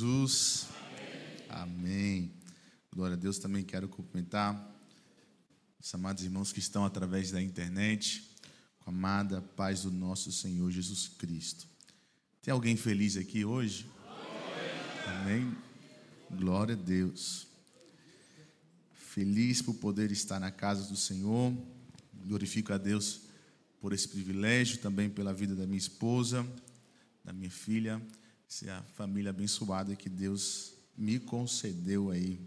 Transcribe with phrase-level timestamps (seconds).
[0.00, 0.66] Jesus.
[1.50, 1.62] Amém.
[1.62, 2.32] Amém.
[2.90, 3.38] Glória a Deus.
[3.38, 4.74] Também quero cumprimentar
[5.78, 8.34] os amados irmãos que estão através da internet,
[8.78, 11.68] com a amada paz do nosso Senhor Jesus Cristo.
[12.40, 13.90] Tem alguém feliz aqui hoje?
[15.06, 15.54] Amém.
[16.30, 17.46] Glória a Deus.
[18.94, 21.54] Feliz por poder estar na casa do Senhor.
[22.24, 23.20] Glorifico a Deus
[23.82, 26.46] por esse privilégio, também pela vida da minha esposa,
[27.22, 28.00] da minha filha,
[28.50, 32.40] essa família abençoada que Deus me concedeu aí,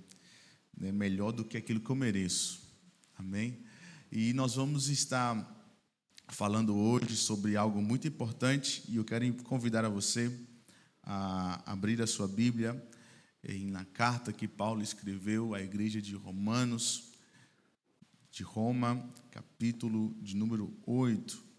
[0.77, 2.61] né, melhor do que aquilo que eu mereço.
[3.17, 3.63] Amém?
[4.11, 5.65] E nós vamos estar
[6.27, 10.29] falando hoje sobre algo muito importante e eu quero convidar a você
[11.01, 12.85] a abrir a sua Bíblia
[13.67, 17.13] na carta que Paulo escreveu à igreja de Romanos,
[18.29, 21.52] de Roma, capítulo de número 8.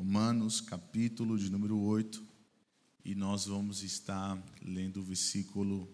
[0.00, 2.22] Romanos, capítulo de número 8.
[3.04, 5.92] E nós vamos estar lendo o versículo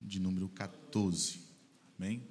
[0.00, 1.40] de número 14.
[1.98, 2.22] Amém?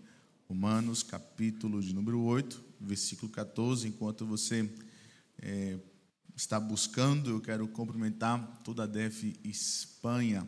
[0.48, 3.90] Romanos, capítulo de número 8, versículo 14.
[3.90, 4.73] Enquanto você
[5.42, 5.78] é,
[6.34, 10.48] está buscando, eu quero cumprimentar toda a DEF Espanha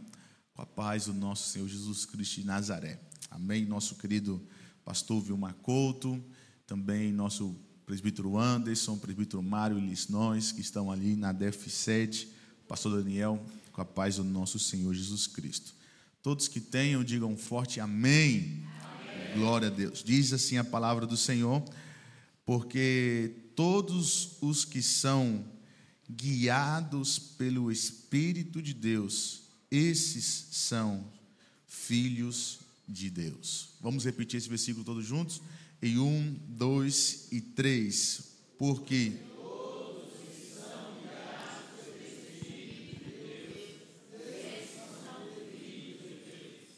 [0.53, 3.01] com a paz do nosso Senhor Jesus Cristo de Nazaré.
[3.29, 3.65] Amém.
[3.65, 4.41] Nosso querido
[4.85, 6.23] pastor Vilmar Couto,
[6.65, 7.53] também nosso
[7.85, 12.29] presbítero Anderson, presbítero Mário e Lisnóis, que estão ali na DEF 7,
[12.67, 15.75] pastor Daniel, com a paz do nosso Senhor Jesus Cristo.
[16.21, 18.63] Todos que tenham, digam forte amém.
[18.81, 19.37] amém.
[19.37, 20.03] Glória a Deus.
[20.03, 21.63] Diz assim a palavra do Senhor,
[22.45, 25.43] porque todos os que são
[26.09, 31.11] guiados pelo Espírito de Deus, esses são
[31.67, 33.69] filhos de Deus.
[33.81, 35.41] Vamos repetir esse versículo todos juntos?
[35.85, 38.37] Em um, dois e três.
[38.57, 39.11] Porque.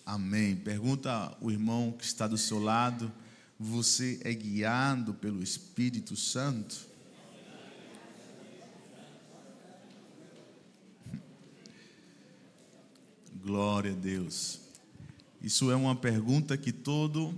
[0.04, 0.56] Amém.
[0.56, 3.14] Pergunta o irmão que está do seu lado:
[3.60, 6.88] você é guiado pelo Espírito Santo?
[13.44, 14.62] Glória a Deus.
[15.44, 17.38] Isso é uma pergunta que todo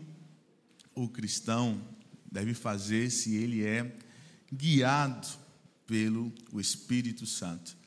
[0.97, 1.80] o cristão
[2.31, 3.96] deve fazer se ele é
[4.52, 5.28] guiado
[5.85, 7.78] pelo o Espírito Santo.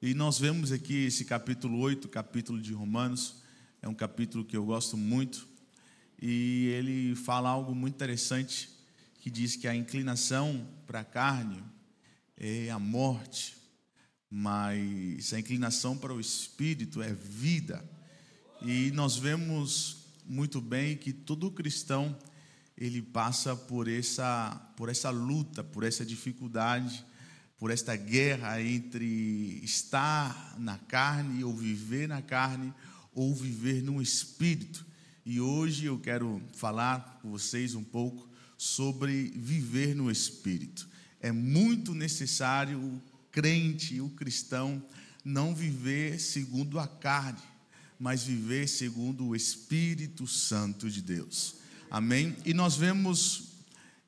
[0.00, 3.42] E nós vemos aqui esse capítulo 8, capítulo de Romanos,
[3.82, 5.46] é um capítulo que eu gosto muito,
[6.20, 8.70] e ele fala algo muito interessante,
[9.20, 11.62] que diz que a inclinação para a carne
[12.38, 13.54] é a morte,
[14.30, 17.84] mas a inclinação para o espírito é vida.
[18.62, 22.16] E nós vemos muito bem que todo cristão
[22.76, 27.04] ele passa por essa por essa luta, por essa dificuldade,
[27.58, 32.72] por esta guerra entre estar na carne ou viver na carne
[33.14, 34.84] ou viver no espírito.
[35.24, 38.28] E hoje eu quero falar com vocês um pouco
[38.58, 40.88] sobre viver no espírito.
[41.20, 44.82] É muito necessário o crente, o cristão
[45.24, 47.56] não viver segundo a carne
[47.98, 51.55] mas viver segundo o Espírito Santo de Deus.
[51.90, 52.36] Amém?
[52.44, 53.44] E nós vemos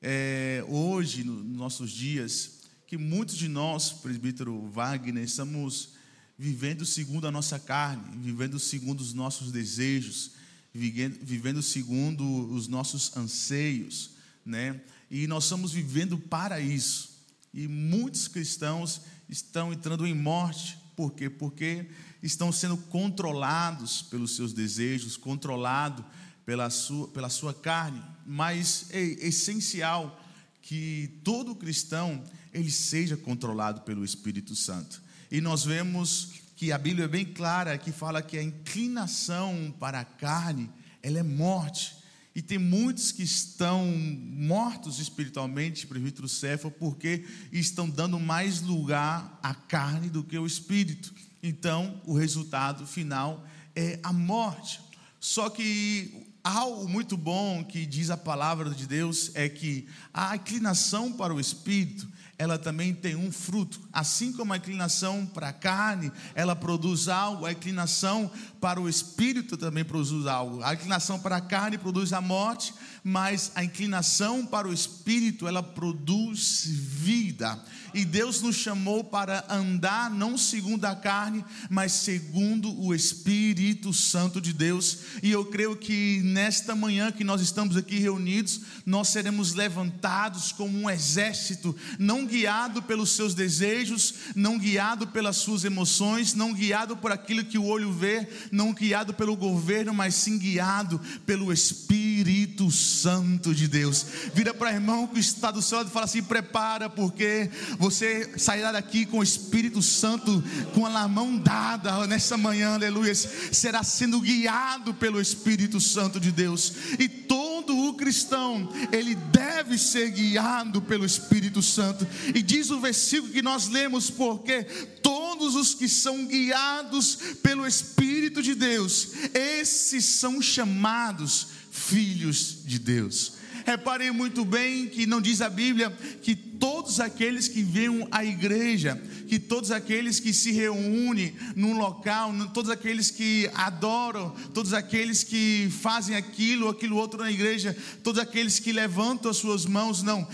[0.03, 5.91] é, hoje, nos nossos dias, que muitos de nós, presbítero Wagner, estamos
[6.37, 10.33] vivendo segundo a nossa carne, vivendo segundo os nossos desejos,
[10.75, 14.11] vivendo segundo os nossos anseios,
[14.45, 14.81] né?
[15.11, 17.17] E nós estamos vivendo para isso.
[17.55, 21.31] E muitos cristãos estão entrando em morte, por quê?
[21.31, 21.87] Porque
[22.23, 26.05] estão sendo controlados pelos seus desejos, controlados
[26.49, 28.03] pela sua, pela sua carne.
[28.25, 30.19] Mas é essencial
[30.63, 35.03] que todo cristão ele seja controlado pelo Espírito Santo.
[35.31, 40.01] E nós vemos que a Bíblia é bem clara que fala que a inclinação para
[40.01, 40.71] a carne,
[41.03, 41.95] ela é morte.
[42.35, 49.55] E tem muitos que estão mortos espiritualmente, presbítero Céfalo, porque estão dando mais lugar à
[49.55, 54.81] carne do que ao espírito então o resultado final é a morte.
[55.21, 61.13] Só que algo muito bom que diz a palavra de Deus é que a inclinação
[61.13, 62.09] para o espírito,
[62.39, 63.81] ela também tem um fruto.
[63.93, 68.31] Assim como a inclinação para a carne, ela produz algo, a inclinação
[68.61, 70.63] para o espírito também produz algo.
[70.63, 72.73] A inclinação para a carne produz a morte,
[73.03, 77.63] mas a inclinação para o espírito, ela produz vida.
[77.95, 84.41] E Deus nos chamou para andar não segundo a carne, mas segundo o Espírito Santo
[84.41, 84.99] de Deus.
[85.23, 90.79] E eu creio que nesta manhã que nós estamos aqui reunidos, nós seremos levantados como
[90.79, 97.13] um exército, não guiado pelos seus desejos, não guiado pelas suas emoções, não guiado por
[97.13, 103.55] aquilo que o olho vê, não guiado pelo governo, mas sim guiado pelo Espírito Santo
[103.55, 104.05] de Deus.
[104.35, 108.73] Vira para irmão que está do seu lado e fala assim: prepara, porque você sairá
[108.73, 110.43] daqui com o Espírito Santo,
[110.75, 116.73] com a mão dada nessa manhã, aleluia, será sendo guiado pelo Espírito Santo de Deus,
[116.99, 123.33] e todo o cristão, ele deve ser guiado pelo Espírito Santo, e diz o versículo
[123.33, 124.65] que nós lemos, porque
[125.03, 133.39] todos os que são guiados pelo Espírito de Deus, esses são chamados filhos de Deus.
[133.65, 135.91] Reparem muito bem que não diz a Bíblia
[136.23, 142.33] que todos aqueles que vêm à igreja, que todos aqueles que se reúnem num local,
[142.53, 148.59] todos aqueles que adoram, todos aqueles que fazem aquilo, aquilo outro na igreja, todos aqueles
[148.59, 150.27] que levantam as suas mãos, não.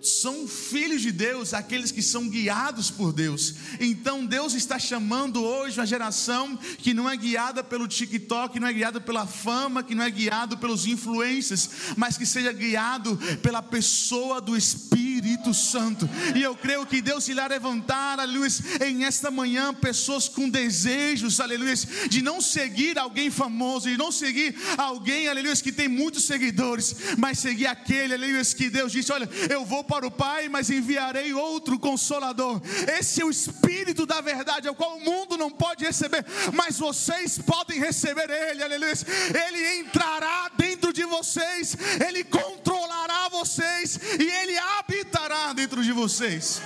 [0.00, 3.54] São filhos de Deus, aqueles que são guiados por Deus.
[3.80, 8.72] Então Deus está chamando hoje uma geração que não é guiada pelo TikTok, não é
[8.72, 14.40] guiada pela fama, que não é guiado pelos influencers, mas que seja guiado pela pessoa
[14.40, 15.06] do Espírito
[15.54, 16.08] Santo.
[16.34, 18.48] E eu creio que Deus irá levantar, aleluia,
[18.86, 21.74] em esta manhã pessoas com desejos, aleluia,
[22.08, 27.38] de não seguir alguém famoso, de não seguir alguém, aleluia, que tem muitos seguidores, mas
[27.38, 31.78] seguir aquele, aleluia, que Deus disse: Olha, eu vou para o Pai, mas enviarei outro
[31.78, 32.60] consolador.
[32.98, 37.38] Esse é o Espírito da verdade, ao qual o mundo não pode receber, mas vocês
[37.38, 38.94] podem receber Ele, aleluia.
[39.46, 41.76] Ele entrará dentro de vocês,
[42.06, 44.56] Ele controlará vocês e Ele
[45.06, 46.60] habitará dentro de vocês.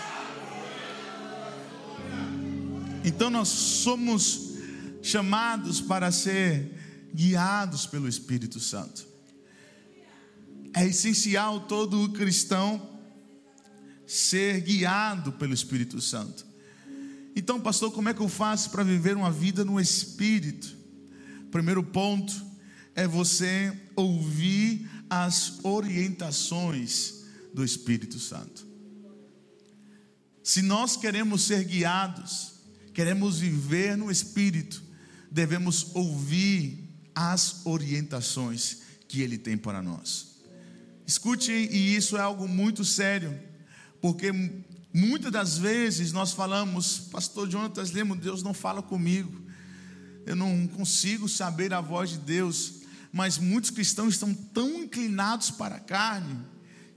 [3.05, 4.55] Então nós somos
[5.03, 9.07] chamados para ser guiados pelo Espírito Santo.
[10.75, 12.99] É essencial todo cristão
[14.07, 16.47] ser guiado pelo Espírito Santo.
[17.37, 20.77] Então, pastor, como é que eu faço para viver uma vida no Espírito?
[21.51, 22.35] Primeiro ponto
[22.95, 27.20] é você ouvir as orientações
[27.53, 28.67] do Espírito Santo.
[30.43, 32.55] Se nós queremos ser guiados,
[32.95, 34.83] queremos viver no Espírito,
[35.31, 40.41] devemos ouvir as orientações que Ele tem para nós.
[41.07, 43.39] Escute, e isso é algo muito sério.
[44.01, 44.33] Porque
[44.93, 49.41] muitas das vezes nós falamos, Pastor Jonatas Lemos, Deus não fala comigo,
[50.25, 52.83] eu não consigo saber a voz de Deus,
[53.13, 56.41] mas muitos cristãos estão tão inclinados para a carne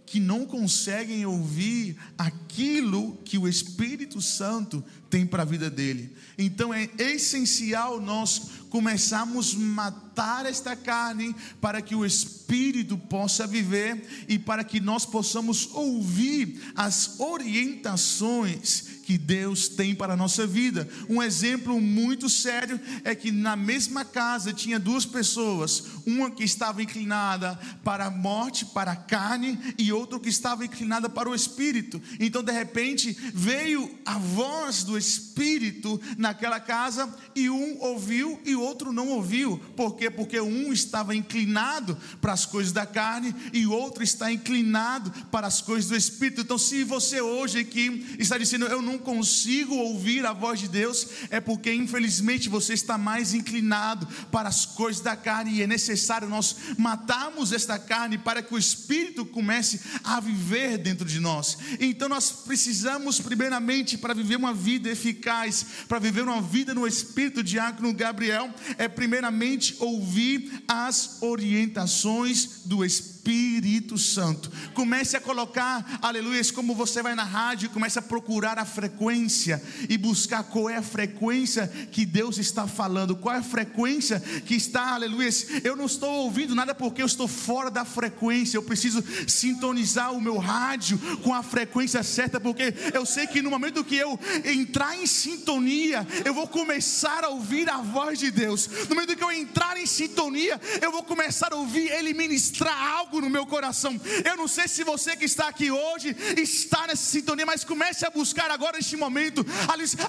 [0.06, 6.16] que não conseguem ouvir aquilo que o Espírito Santo tem para a vida dele.
[6.38, 14.26] Então é essencial nós começarmos a matar esta carne para que o Espírito possa viver
[14.28, 20.88] e para que nós possamos ouvir as orientações que Deus tem para a nossa vida.
[21.10, 26.82] Um exemplo muito sério é que na mesma casa tinha duas pessoas, uma que estava
[26.82, 32.02] inclinada para a morte, para a carne, e outra que estava inclinada para o espírito.
[32.20, 38.62] Então, de repente, veio a voz do espírito naquela casa e um ouviu e o
[38.62, 39.58] outro não ouviu.
[39.76, 40.10] Por quê?
[40.10, 45.62] Porque um estava inclinado para as coisas da carne e outro está inclinado para as
[45.62, 46.42] coisas do espírito.
[46.42, 50.68] Então, se você hoje aqui está dizendo, eu não não consigo ouvir a voz de
[50.68, 55.68] Deus, é porque infelizmente você está mais inclinado para as coisas da carne e é
[55.68, 55.93] necessário
[56.28, 61.58] nós matarmos esta carne para que o Espírito comece a viver dentro de nós.
[61.80, 67.44] Então nós precisamos, primeiramente, para viver uma vida eficaz, para viver uma vida no Espírito,
[67.44, 74.52] Diácono Gabriel, é primeiramente ouvir as orientações do Espírito Espírito Santo.
[74.74, 79.98] Comece a colocar, aleluia, como você vai na rádio, comece a procurar a frequência e
[79.98, 84.96] buscar qual é a frequência que Deus está falando, qual é a frequência que está,
[84.96, 85.30] aleluia.
[85.64, 90.20] Eu não estou ouvindo nada porque eu estou fora da frequência, eu preciso sintonizar o
[90.20, 94.98] meu rádio com a frequência certa, porque eu sei que no momento que eu entrar
[94.98, 98.68] em sintonia, eu vou começar a ouvir a voz de Deus.
[98.90, 103.13] No momento que eu entrar em sintonia, eu vou começar a ouvir Ele ministrar algo
[103.14, 104.00] algo no meu coração.
[104.26, 108.10] Eu não sei se você que está aqui hoje está nessa sintonia, mas comece a
[108.10, 109.46] buscar agora neste momento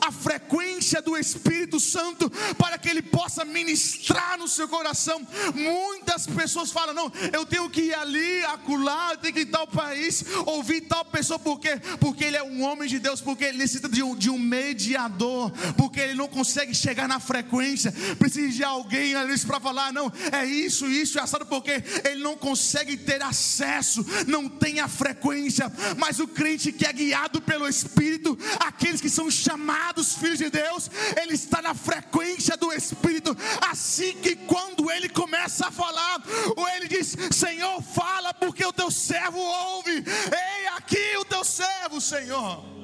[0.00, 5.26] a frequência do Espírito Santo para que ele possa ministrar no seu coração.
[5.54, 9.66] Muitas pessoas falam: "Não, eu tenho que ir ali, acolá, eu tenho que ir tal
[9.66, 11.38] país, ouvir tal pessoa.
[11.38, 14.38] Porque porque ele é um homem de Deus, porque ele necessita de um, de um
[14.38, 20.10] mediador, porque ele não consegue chegar na frequência, precisa de alguém ali para falar: "Não,
[20.32, 21.44] é isso, isso, é assado.
[21.44, 26.86] Porque ele não consegue consegue ter acesso, não tem a frequência, mas o crente que
[26.86, 32.56] é guiado pelo Espírito, aqueles que são chamados filhos de Deus, ele está na frequência
[32.56, 33.36] do Espírito,
[33.68, 36.22] assim que quando ele começa a falar,
[36.56, 42.00] ou ele diz: Senhor, fala, porque o teu servo ouve, ei aqui o teu servo,
[42.00, 42.74] Senhor.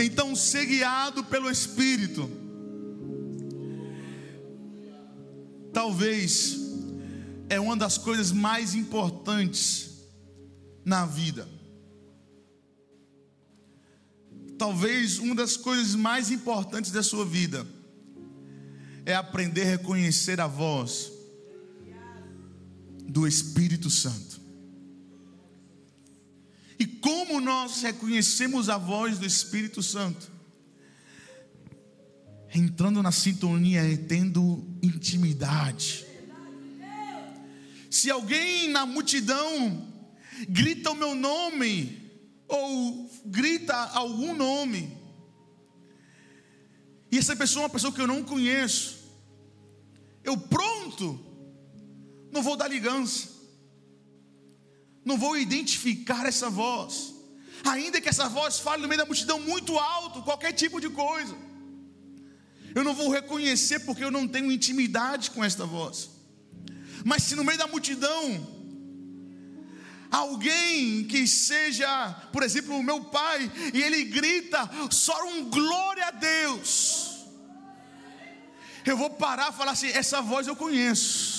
[0.00, 2.30] Então, ser guiado pelo Espírito,
[5.72, 6.57] talvez
[7.48, 9.90] é uma das coisas mais importantes
[10.84, 11.48] na vida.
[14.58, 17.66] Talvez uma das coisas mais importantes da sua vida
[19.06, 21.12] é aprender a reconhecer a voz
[23.08, 24.40] do Espírito Santo.
[26.78, 30.30] E como nós reconhecemos a voz do Espírito Santo?
[32.54, 36.07] Entrando na sintonia e tendo intimidade.
[37.98, 39.92] Se alguém na multidão
[40.48, 41.72] grita o meu nome,
[42.46, 44.96] ou grita algum nome,
[47.10, 48.98] e essa pessoa é uma pessoa que eu não conheço,
[50.22, 51.18] eu pronto,
[52.30, 53.38] não vou dar ligança
[55.08, 57.14] não vou identificar essa voz,
[57.64, 61.34] ainda que essa voz fale no meio da multidão muito alto, qualquer tipo de coisa,
[62.74, 66.17] eu não vou reconhecer porque eu não tenho intimidade com esta voz.
[67.04, 68.58] Mas se no meio da multidão
[70.10, 76.10] alguém que seja, por exemplo, o meu pai, e ele grita só um glória a
[76.10, 77.26] Deus,
[78.84, 81.37] eu vou parar e falar assim: essa voz eu conheço.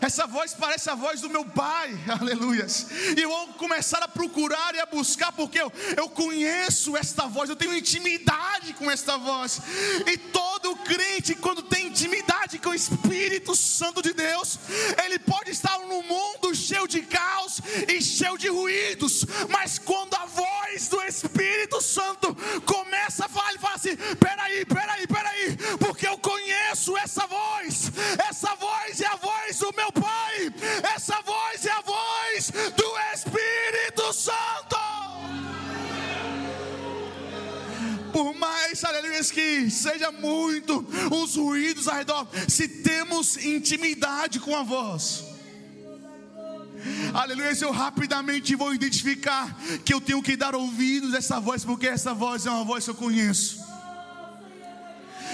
[0.00, 2.86] Essa voz parece a voz do meu pai, aleluias.
[3.16, 7.50] E eu vou começar a procurar e a buscar, porque eu, eu conheço esta voz,
[7.50, 9.60] eu tenho intimidade com esta voz.
[10.06, 14.58] E todo crente, quando tem intimidade com o Espírito Santo de Deus,
[15.04, 20.26] ele pode estar num mundo cheio de caos e cheio de ruídos, mas quando a
[20.26, 26.18] voz do Espírito Santo começa a falar, ele fala assim: peraí, peraí, peraí, porque eu
[26.18, 27.90] conheço essa voz,
[28.28, 30.52] essa voz é a voz do meu Pai,
[30.94, 34.76] essa voz é a voz do Espírito Santo.
[38.12, 44.62] Por mais, aleluia, que seja muito os ruídos ao redor, se temos intimidade com a
[44.62, 45.24] voz,
[47.12, 49.54] Aleluia, eu rapidamente vou identificar
[49.84, 52.84] que eu tenho que dar ouvidos a essa voz, porque essa voz é uma voz
[52.84, 53.69] que eu conheço.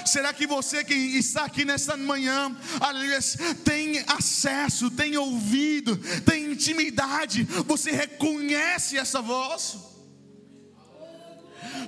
[0.07, 3.19] Será que você que está aqui nesta manhã, aleluia,
[3.65, 7.45] tem acesso, tem ouvido, tem intimidade?
[7.67, 9.87] Você reconhece essa voz?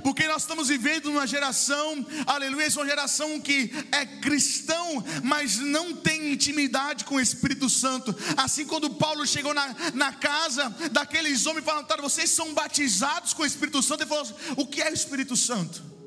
[0.02, 6.32] porque nós estamos vivendo uma geração, aleluia, uma geração que é cristão, mas não tem
[6.32, 8.14] intimidade com o Espírito Santo.
[8.36, 13.46] Assim, quando Paulo chegou na, na casa daqueles homens, falaram: vocês são batizados com o
[13.46, 15.97] Espírito Santo, ele falou: o que é o Espírito Santo?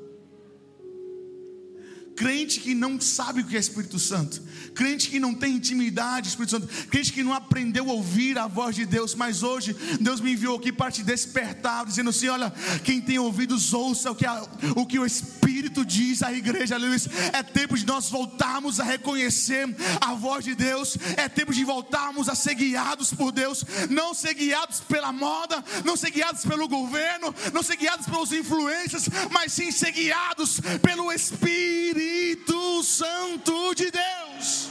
[2.22, 4.40] Crente que não sabe o que é Espírito Santo,
[4.76, 8.76] crente que não tem intimidade, Espírito Santo, crente que não aprendeu a ouvir a voz
[8.76, 12.52] de Deus, mas hoje Deus me enviou aqui para te despertar, dizendo assim: olha,
[12.84, 14.40] quem tem ouvidos, ouça o que, a,
[14.76, 16.92] o, que o Espírito diz à igreja, aleluia.
[17.32, 19.66] É tempo de nós voltarmos a reconhecer
[20.00, 24.34] a voz de Deus, é tempo de voltarmos a ser guiados por Deus, não ser
[24.34, 29.72] guiados pela moda, não ser guiados pelo governo, não ser guiados pelos influências, mas sim
[29.72, 32.11] ser guiados pelo Espírito.
[32.12, 34.68] Espírito Santo de Deus.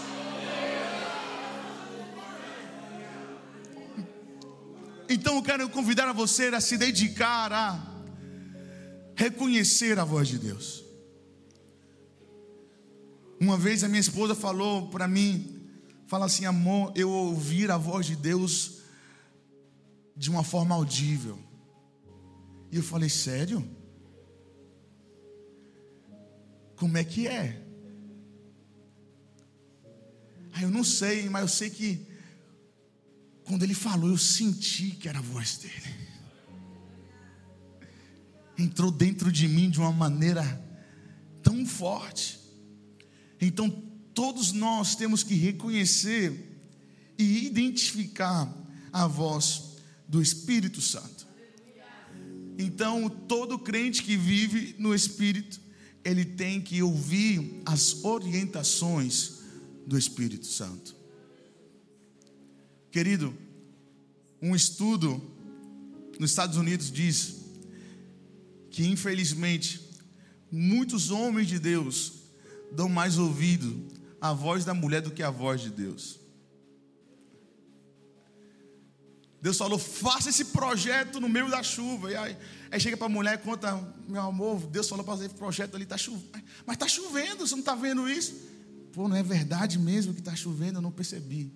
[5.09, 7.79] Então eu quero convidar a você a se dedicar a
[9.15, 10.85] reconhecer a voz de Deus.
[13.39, 15.67] Uma vez a minha esposa falou para mim,
[16.05, 18.81] fala assim, amor, eu ouvir a voz de Deus
[20.15, 21.39] de uma forma audível.
[22.71, 23.67] E eu falei, sério?
[26.81, 27.63] Como é que é?
[30.51, 32.07] Ah, eu não sei, mas eu sei que
[33.43, 35.95] quando ele falou, eu senti que era a voz dele.
[38.57, 40.43] Entrou dentro de mim de uma maneira
[41.43, 42.39] tão forte.
[43.39, 43.69] Então,
[44.15, 46.63] todos nós temos que reconhecer
[47.15, 48.51] e identificar
[48.91, 51.27] a voz do Espírito Santo.
[52.57, 55.61] Então, todo crente que vive no Espírito,
[56.03, 59.39] ele tem que ouvir as orientações
[59.85, 60.95] do Espírito Santo.
[62.91, 63.35] Querido,
[64.41, 65.21] um estudo
[66.19, 67.41] nos Estados Unidos diz
[68.69, 69.81] que, infelizmente,
[70.51, 72.13] muitos homens de Deus
[72.71, 73.87] dão mais ouvido
[74.19, 76.20] a voz da mulher do que a voz de Deus.
[79.41, 82.11] Deus falou: faça esse projeto no meio da chuva.
[82.11, 82.37] E aí,
[82.69, 83.75] aí chega para a mulher e conta:
[84.07, 86.43] meu amor, Deus falou para fazer esse projeto ali, está chovendo.
[86.65, 88.35] Mas está chovendo, você não está vendo isso?
[88.93, 91.51] Pô, não é verdade mesmo que está chovendo, eu não percebi.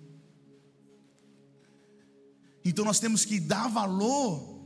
[2.64, 4.56] Então nós temos que dar valor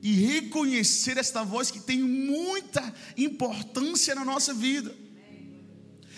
[0.00, 4.94] e reconhecer esta voz que tem muita importância na nossa vida.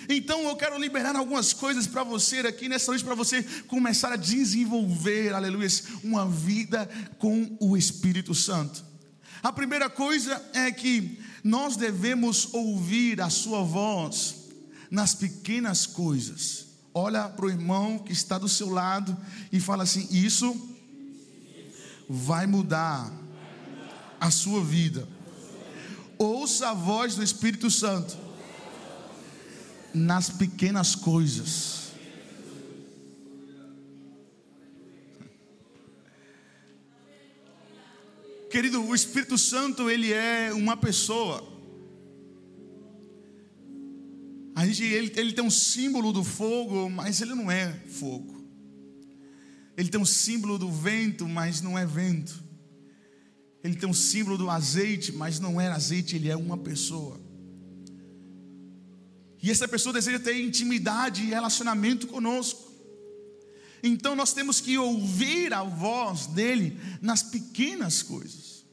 [0.09, 4.17] Então eu quero liberar algumas coisas para você aqui nessa noite, para você começar a
[4.17, 5.69] desenvolver, aleluia,
[6.03, 6.89] uma vida
[7.19, 8.83] com o Espírito Santo.
[9.43, 14.49] A primeira coisa é que nós devemos ouvir a Sua voz
[14.91, 16.67] nas pequenas coisas.
[16.95, 19.15] Olha para o irmão que está do seu lado
[19.53, 20.57] e fala assim: Isso
[22.09, 23.13] vai mudar
[24.19, 25.07] a sua vida.
[26.17, 28.28] Ouça a voz do Espírito Santo
[29.95, 31.89] nas pequenas coisas.
[38.51, 41.47] Querido, o Espírito Santo, ele é uma pessoa.
[44.55, 48.39] A gente, ele, ele tem um símbolo do fogo, mas ele não é fogo.
[49.77, 52.43] Ele tem um símbolo do vento, mas não é vento.
[53.63, 57.21] Ele tem um símbolo do azeite, mas não é azeite, ele é uma pessoa.
[59.43, 62.69] E essa pessoa deseja ter intimidade e relacionamento conosco.
[63.83, 68.65] Então nós temos que ouvir a voz dele nas pequenas coisas.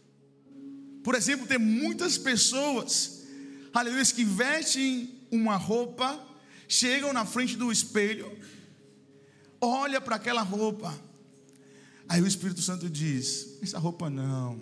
[1.03, 3.23] Por exemplo, tem muitas pessoas,
[3.71, 6.19] aleluia, que vestem uma roupa,
[6.67, 8.35] chegam na frente do espelho,
[9.61, 10.99] olha para aquela roupa.
[12.09, 14.59] Aí o Espírito Santo diz: Essa roupa não.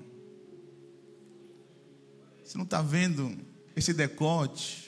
[2.43, 3.37] Você não está vendo
[3.75, 4.82] esse decote?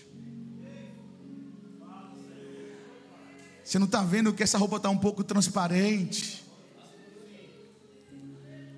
[3.66, 6.46] Você não está vendo que essa roupa está um pouco transparente?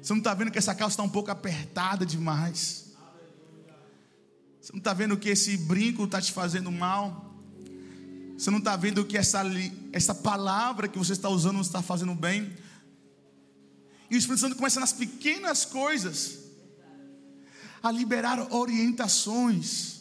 [0.02, 2.94] Você não está vendo que essa calça está um pouco apertada demais?
[4.62, 7.36] Você não está vendo que esse brinco está te fazendo mal?
[8.38, 9.44] Você não está vendo que essa,
[9.92, 12.56] essa palavra que você está usando não está fazendo bem?
[14.10, 16.40] E o Espírito Santo começa nas pequenas coisas
[17.84, 19.97] a liberar orientações.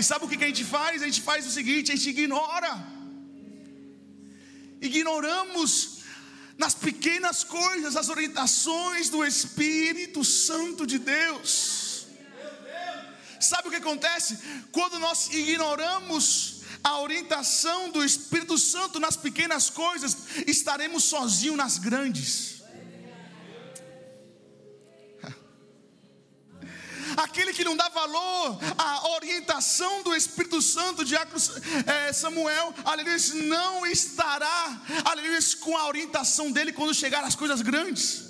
[0.00, 1.02] E sabe o que a gente faz?
[1.02, 2.72] A gente faz o seguinte: a gente ignora.
[4.80, 5.98] Ignoramos
[6.56, 12.06] nas pequenas coisas as orientações do Espírito Santo de Deus.
[13.38, 14.38] Sabe o que acontece?
[14.72, 22.59] Quando nós ignoramos a orientação do Espírito Santo nas pequenas coisas, estaremos sozinhos nas grandes.
[27.24, 31.40] Aquele que não dá valor à orientação do Espírito Santo, diácono
[31.86, 38.29] é, Samuel, aleluia, não estará, aleluia, com a orientação dele quando chegar as coisas grandes.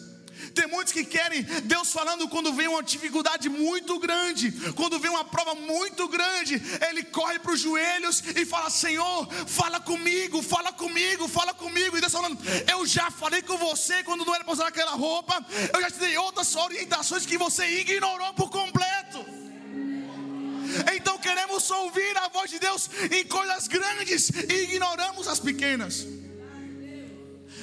[0.54, 5.24] Tem muitos que querem Deus falando quando vem uma dificuldade muito grande, quando vem uma
[5.24, 11.28] prova muito grande, ele corre para os joelhos e fala: Senhor, fala comigo, fala comigo,
[11.28, 11.96] fala comigo.
[11.96, 12.38] E Deus falando:
[12.70, 15.98] Eu já falei com você quando não era para usar aquela roupa, eu já te
[15.98, 19.24] dei outras orientações que você ignorou por completo.
[20.94, 26.06] Então queremos ouvir a voz de Deus em coisas grandes e ignoramos as pequenas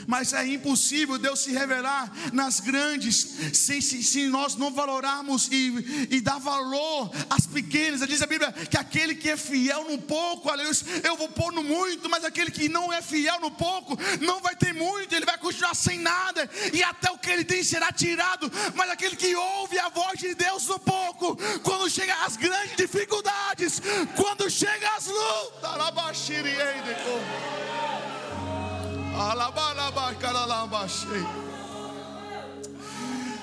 [0.08, 3.16] mas é impossível Deus se revelar nas grandes,
[3.54, 8.08] se, se, se nós não valorarmos e, e dar valor às pequenas.
[8.08, 11.62] Diz a Bíblia que aquele que é fiel no pouco, aleluia, eu vou pôr no
[11.64, 15.38] muito, mas aquele que não é fiel no pouco, não vai ter muito, ele vai
[15.38, 18.50] continuar sem nada, e até o que ele tem será tirado.
[18.76, 23.82] Mas aquele que ouve a voz de Deus no pouco, quando chega as grandes dificuldades,
[24.16, 25.78] quando chega as lutas,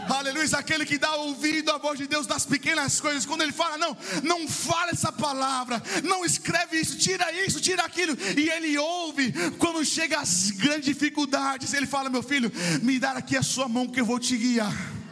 [0.08, 3.76] Aleluia, aquele que dá ouvido à voz de Deus das pequenas coisas, quando ele fala,
[3.76, 9.32] não, não fala essa palavra, não escreve isso, tira isso, tira aquilo, e ele ouve,
[9.58, 13.88] quando chega as grandes dificuldades, ele fala, meu filho, me dá aqui a sua mão
[13.88, 15.03] que eu vou te guiar.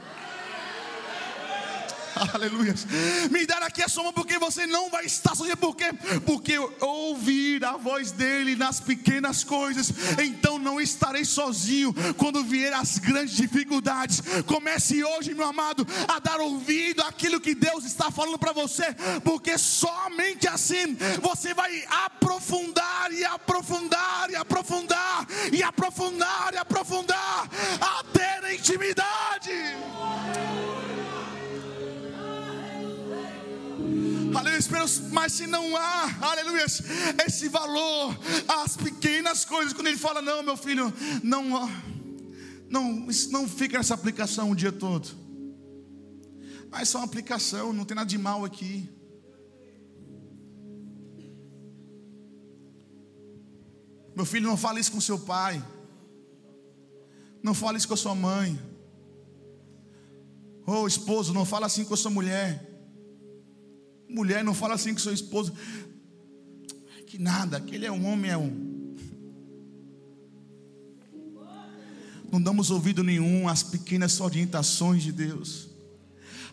[2.35, 2.75] Aleluia.
[3.31, 5.57] Me dar aqui a soma porque você não vai estar sozinho.
[5.57, 5.91] Por quê?
[6.27, 12.99] Porque ouvir a voz dele nas pequenas coisas, então não estarei sozinho quando vier as
[12.99, 14.23] grandes dificuldades.
[14.47, 18.95] Comece hoje, meu amado, a dar ouvido àquilo que Deus está falando para você,
[19.25, 27.49] porque somente assim você vai aprofundar e aprofundar e aprofundar e aprofundar e aprofundar
[27.81, 29.51] a ter intimidade.
[34.35, 38.17] Aleluia, mas se não há, aleluia, esse valor
[38.49, 40.93] às pequenas coisas, quando ele fala, não, meu filho,
[41.23, 41.69] não,
[42.69, 45.09] não, não fica nessa aplicação o dia todo.
[46.71, 48.89] Mas só uma aplicação, não tem nada de mal aqui.
[54.17, 55.63] Meu filho, não fale isso com seu pai.
[57.43, 58.59] Não fale isso com a sua mãe.
[60.67, 62.72] Ô oh, esposo, não fala assim com a sua mulher.
[64.13, 65.53] Mulher, não fala assim com seu esposo.
[67.07, 68.73] Que nada, aquele é um homem, é um.
[72.31, 75.69] Não damos ouvido nenhum às pequenas orientações de Deus.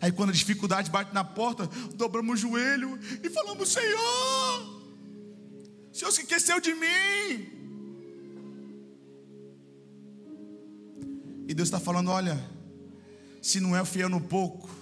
[0.00, 4.80] Aí quando a dificuldade bate na porta, dobramos o joelho e falamos: Senhor,
[5.90, 7.60] o Senhor se esqueceu de mim.
[11.46, 12.42] E Deus está falando: olha,
[13.42, 14.79] se não é fiel no pouco,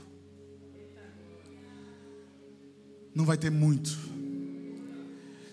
[3.19, 3.99] não vai ter muito.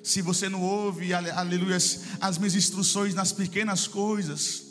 [0.03, 1.77] Se você não ouve, aleluia,
[2.21, 4.65] as minhas instruções nas pequenas coisas,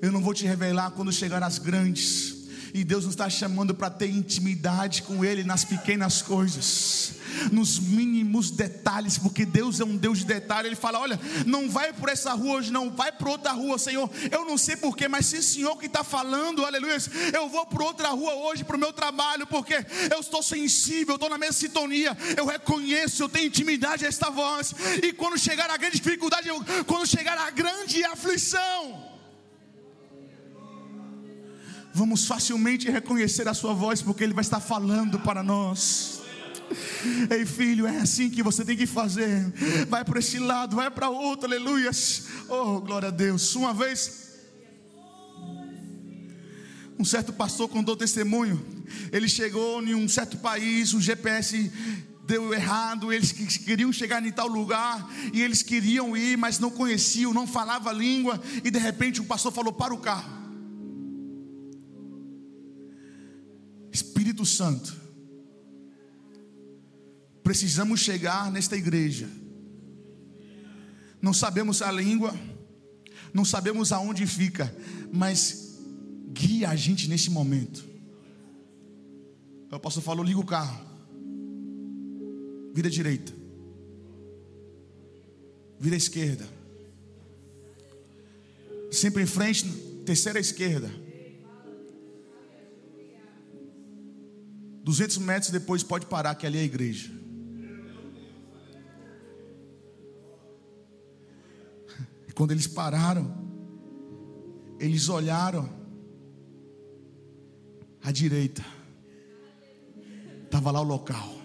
[0.00, 2.41] eu não vou te revelar quando chegar às grandes.
[2.74, 7.12] E Deus nos está chamando para ter intimidade com Ele nas pequenas coisas,
[7.50, 10.68] nos mínimos detalhes, porque Deus é um Deus de detalhe.
[10.68, 14.10] Ele fala: Olha, não vai por essa rua hoje, não, vai por outra rua, Senhor.
[14.30, 16.96] Eu não sei porquê, mas se o Senhor que está falando, aleluia,
[17.34, 19.74] eu vou por outra rua hoje para o meu trabalho, porque
[20.10, 24.74] eu estou sensível, estou na mesma sintonia, eu reconheço, eu tenho intimidade a esta voz.
[25.02, 26.48] E quando chegar a grande dificuldade,
[26.86, 29.11] quando chegar a grande aflição,
[31.94, 36.22] vamos facilmente reconhecer a Sua voz, porque Ele vai estar falando para nós.
[37.30, 39.52] Ei filho, é assim que você tem que fazer.
[39.88, 42.24] Vai para esse lado, vai para outro, aleluias.
[42.48, 43.54] Oh, glória a Deus.
[43.54, 44.22] Uma vez,
[46.98, 48.64] um certo pastor contou testemunho.
[49.10, 51.70] Ele chegou em um certo país, o GPS
[52.24, 57.34] deu errado, eles queriam chegar em tal lugar e eles queriam ir, mas não conheciam,
[57.34, 60.41] não falava a língua, e de repente o pastor falou: "Para o carro".
[64.42, 64.94] Espírito Santo,
[67.42, 69.28] precisamos chegar nesta igreja.
[71.20, 72.34] Não sabemos a língua,
[73.32, 74.74] não sabemos aonde fica,
[75.12, 75.78] mas
[76.32, 77.84] guia a gente nesse momento.
[79.70, 80.84] O pastor falou: liga o carro,
[82.74, 83.32] vira direita,
[85.78, 86.46] vira esquerda,
[88.90, 89.68] sempre em frente,
[90.04, 91.01] terceira esquerda.
[94.82, 97.10] 200 metros depois pode parar, que ali é a igreja.
[102.28, 103.32] E quando eles pararam,
[104.80, 105.70] eles olharam
[108.02, 108.64] à direita,
[110.44, 111.40] estava lá o local.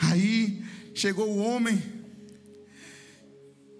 [0.00, 1.82] Aí chegou o homem,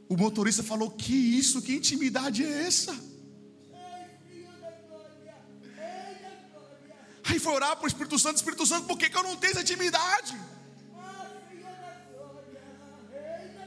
[0.09, 3.08] o motorista falou: Que isso, que intimidade é essa?
[7.29, 9.51] Aí foi orar para o Espírito Santo, Espírito Santo, por que, que eu não tenho
[9.51, 10.39] essa intimidade?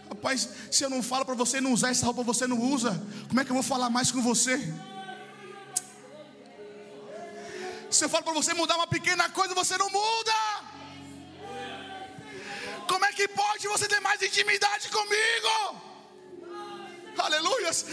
[0.10, 2.92] Rapaz, se eu não falo para você não usar essa roupa, você não usa,
[3.28, 4.58] como é que eu vou falar mais com você?
[7.90, 10.34] Se eu falo para você mudar uma pequena coisa, você não muda.
[12.88, 15.91] Como é que pode você ter mais intimidade comigo?
[17.22, 17.86] Aleluias.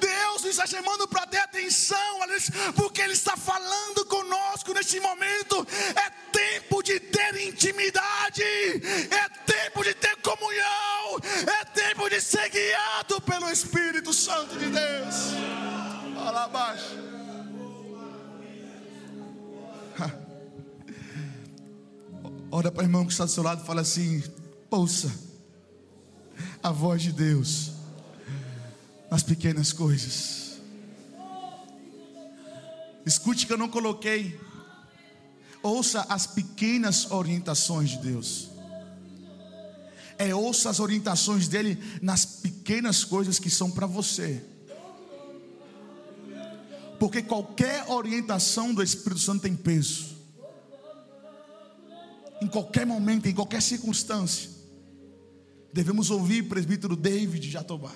[0.00, 2.18] Deus está chamando para ter atenção,
[2.74, 5.66] porque Ele está falando conosco neste momento.
[5.94, 11.18] É tempo de ter intimidade, é tempo de ter comunhão,
[11.60, 15.14] é tempo de ser guiado pelo Espírito Santo de Deus.
[16.14, 16.96] Fala abaixo.
[22.50, 24.22] Olha para o irmão que está do seu lado e fala assim:
[24.70, 25.12] ouça
[26.62, 27.75] a voz de Deus
[29.16, 30.60] nas pequenas coisas.
[33.06, 34.38] Escute que eu não coloquei.
[35.62, 38.50] Ouça as pequenas orientações de Deus.
[40.18, 44.44] É ouça as orientações dele nas pequenas coisas que são para você.
[47.00, 50.14] Porque qualquer orientação do Espírito Santo tem peso.
[52.42, 54.50] Em qualquer momento, em qualquer circunstância,
[55.72, 57.94] devemos ouvir o presbítero David Jatobá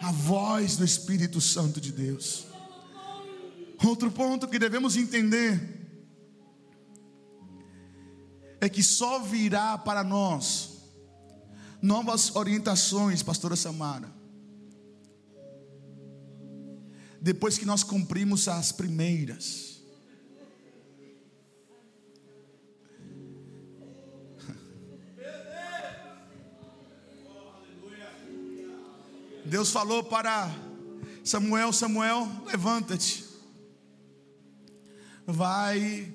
[0.00, 2.46] a voz do Espírito Santo de Deus.
[3.84, 5.78] Outro ponto que devemos entender
[8.60, 10.80] é que só virá para nós
[11.80, 14.12] novas orientações, pastora Samara,
[17.20, 19.69] depois que nós cumprimos as primeiras.
[29.44, 30.50] Deus falou para
[31.24, 33.24] Samuel: Samuel, levanta-te,
[35.26, 36.12] vai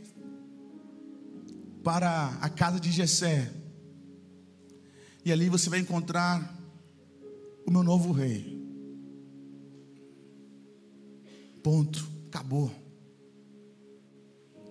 [1.83, 3.51] para a casa de Jessé,
[5.23, 6.55] e ali você vai encontrar
[7.65, 8.55] o meu novo rei.
[11.63, 12.71] Ponto, acabou.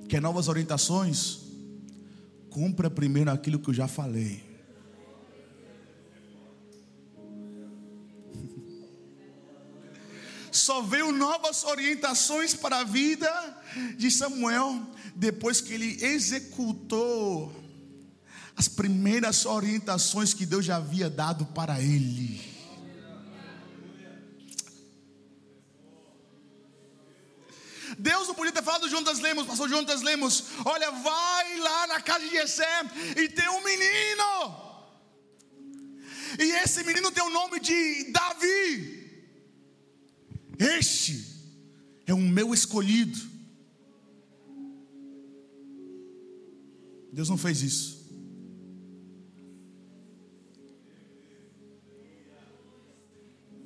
[0.09, 1.41] Quer novas orientações?
[2.51, 4.44] Cumpra primeiro aquilo que eu já falei.
[10.55, 13.29] Só veio novas orientações para a vida
[13.97, 14.87] de Samuel
[15.17, 17.53] depois que ele executou
[18.57, 22.41] as primeiras orientações que Deus já havia dado para ele.
[27.99, 32.21] Deus não podia ter falado Jonas Lemos, pastor Jonas Lemos, olha, vai lá na casa
[32.21, 32.83] de Jessé
[33.17, 34.65] e tem um menino.
[36.39, 39.04] E esse menino tem o nome de Davi.
[40.59, 41.25] Este
[42.07, 43.19] é o meu escolhido.
[47.13, 48.05] Deus não fez isso.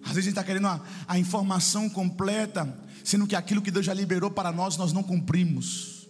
[0.03, 3.85] Às vezes a gente está querendo a, a informação completa, sendo que aquilo que Deus
[3.85, 6.09] já liberou para nós, nós não cumprimos.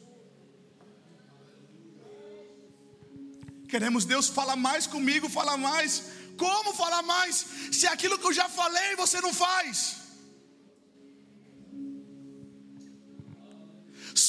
[3.69, 6.05] Queremos Deus fala mais comigo, fala mais.
[6.39, 7.45] Como falar mais?
[7.73, 10.08] Se aquilo que eu já falei você não faz.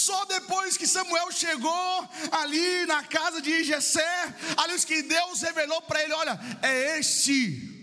[0.09, 5.83] Só depois que Samuel chegou ali na casa de Jessé, ali os que Deus revelou
[5.83, 7.78] para ele, olha, é este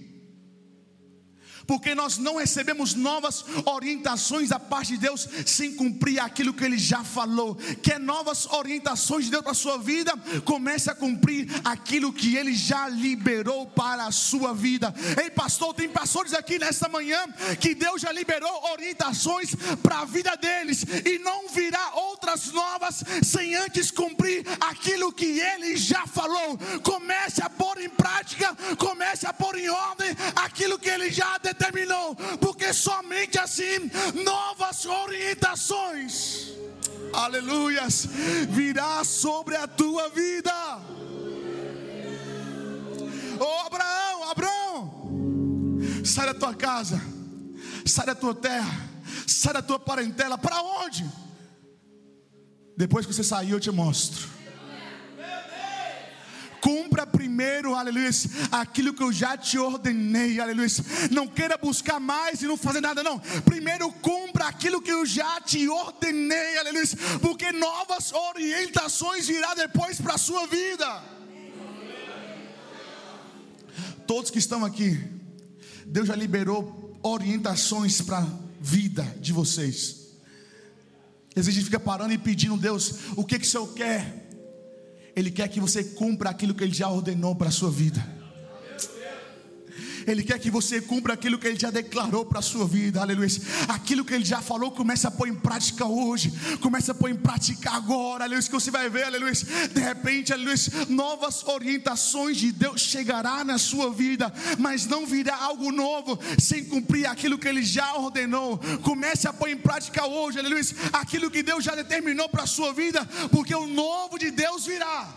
[1.66, 6.78] porque nós não recebemos novas orientações da parte de Deus sem cumprir aquilo que Ele
[6.78, 7.56] já falou.
[7.82, 10.12] Quer novas orientações de Deus para a sua vida?
[10.44, 14.94] Comece a cumprir aquilo que Ele já liberou para a sua vida.
[15.20, 17.18] Ei, pastor, tem pastores aqui nesta manhã
[17.60, 23.54] que Deus já liberou orientações para a vida deles e não virá outras novas sem
[23.56, 26.58] antes cumprir aquilo que Ele já falou.
[26.82, 31.55] Comece a pôr em prática, comece a pôr em ordem aquilo que Ele já determinou
[31.56, 33.90] determinou, porque somente assim
[34.22, 36.52] novas orientações,
[37.12, 38.06] aleluias,
[38.50, 40.52] virá sobre a tua vida.
[43.38, 47.00] Oh Abraão, Abraão, sai da tua casa,
[47.84, 48.88] sai da tua terra,
[49.26, 51.04] sai da tua parentela, para onde?
[52.76, 54.36] Depois que você sair, eu te mostro.
[56.60, 57.06] Cumpra
[57.36, 58.08] primeiro, aleluia,
[58.50, 60.68] aquilo que eu já te ordenei, aleluia.
[61.10, 63.18] Não queira buscar mais e não fazer nada, não.
[63.44, 66.86] Primeiro cumpra aquilo que eu já te ordenei, aleluia.
[67.20, 71.02] Porque novas orientações virá depois para a sua vida.
[74.06, 74.98] Todos que estão aqui,
[75.84, 78.26] Deus já liberou orientações para a
[78.58, 80.06] vida de vocês.
[81.36, 84.25] Às vezes a gente fica parando e pedindo, Deus, o que que o Senhor quer?
[85.16, 88.15] Ele quer que você cumpra aquilo que Ele já ordenou para a sua vida.
[90.06, 93.28] Ele quer que você cumpra aquilo que Ele já declarou para a sua vida, aleluia.
[93.68, 97.16] Aquilo que Ele já falou, comece a pôr em prática hoje, comece a pôr em
[97.16, 98.46] prática agora, aleluia.
[98.46, 99.32] Que você vai ver, aleluia.
[99.32, 100.56] De repente, aleluia,
[100.88, 107.06] novas orientações de Deus chegará na sua vida, mas não virá algo novo sem cumprir
[107.06, 108.58] aquilo que Ele já ordenou.
[108.82, 110.62] Comece a pôr em prática hoje, aleluia.
[110.92, 115.14] Aquilo que Deus já determinou para a sua vida, porque o novo de Deus virá.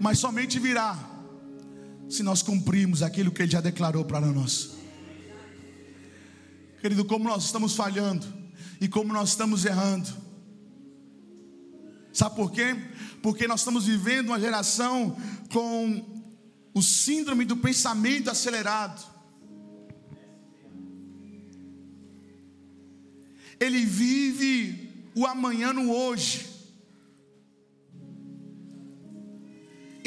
[0.00, 1.17] Mas somente virá
[2.08, 4.76] se nós cumprirmos aquilo que Ele já declarou para nós.
[6.80, 8.26] Querido, como nós estamos falhando
[8.80, 10.08] e como nós estamos errando.
[12.12, 12.76] Sabe por quê?
[13.22, 15.16] Porque nós estamos vivendo uma geração
[15.52, 16.24] com
[16.74, 19.04] o síndrome do pensamento acelerado.
[23.60, 26.47] Ele vive o amanhã no hoje.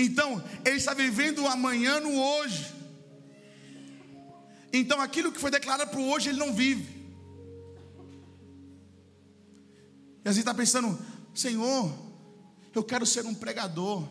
[0.01, 2.73] Então, ele está vivendo o amanhã no hoje.
[4.73, 7.01] Então, aquilo que foi declarado para o hoje, ele não vive.
[10.25, 10.97] E a gente está pensando,
[11.35, 11.93] Senhor,
[12.73, 14.07] eu quero ser um pregador.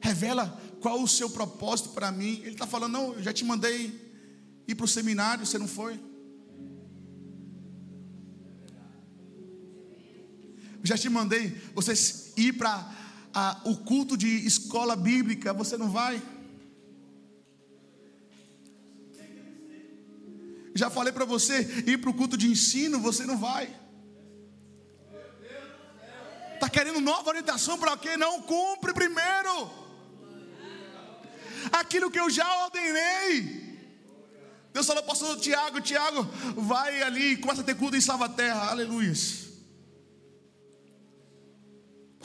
[0.00, 2.40] Revela qual o seu propósito para mim.
[2.40, 4.00] Ele está falando, não, eu já te mandei
[4.66, 5.94] ir para o seminário, você não foi.
[10.80, 11.92] Eu já te mandei você
[12.36, 13.01] ir para
[13.34, 16.22] a, o culto de escola bíblica, você não vai?
[20.74, 23.74] Já falei para você ir para o culto de ensino, você não vai.
[26.54, 28.16] Está querendo nova orientação para quê?
[28.16, 29.70] Não cumpre primeiro.
[31.72, 33.62] aquilo que eu já ordenei.
[34.72, 36.22] Deus falou, pastor Tiago, Tiago,
[36.56, 39.12] vai ali começa a ter culto em Salvaterra, aleluia.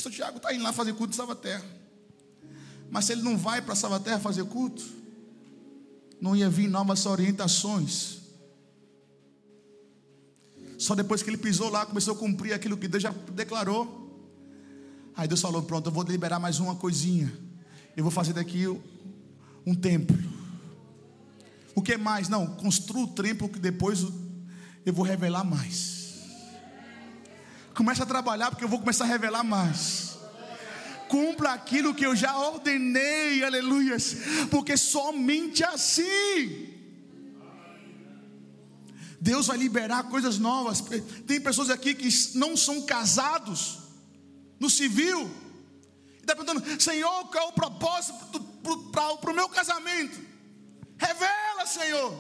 [0.07, 1.65] Pastor Tiago está indo lá fazer culto em Salvaterra.
[2.89, 4.83] Mas se ele não vai para Salvaterra fazer culto,
[6.21, 8.19] não ia vir novas orientações.
[10.77, 14.05] Só depois que ele pisou lá, começou a cumprir aquilo que Deus já declarou.
[15.15, 17.31] Aí Deus falou: Pronto, eu vou liberar mais uma coisinha.
[17.95, 18.65] Eu vou fazer daqui
[19.65, 20.17] um templo.
[21.75, 22.29] O que mais?
[22.29, 24.05] Não, construa o templo que depois
[24.85, 25.96] eu vou revelar mais.
[27.77, 30.17] Começa a trabalhar porque eu vou começar a revelar mais.
[31.07, 34.17] Cumpra aquilo que eu já ordenei, aleluias,
[34.49, 36.73] porque somente assim
[39.21, 40.81] Deus vai liberar coisas novas.
[41.27, 43.77] Tem pessoas aqui que não são casados
[44.59, 45.29] no civil,
[46.15, 48.41] e está perguntando: Senhor, qual é o propósito
[48.91, 50.19] para o meu casamento?
[50.97, 52.11] Revela, Senhor.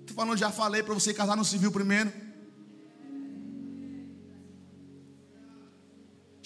[0.00, 2.27] Estou falando, já falei para você casar no civil primeiro.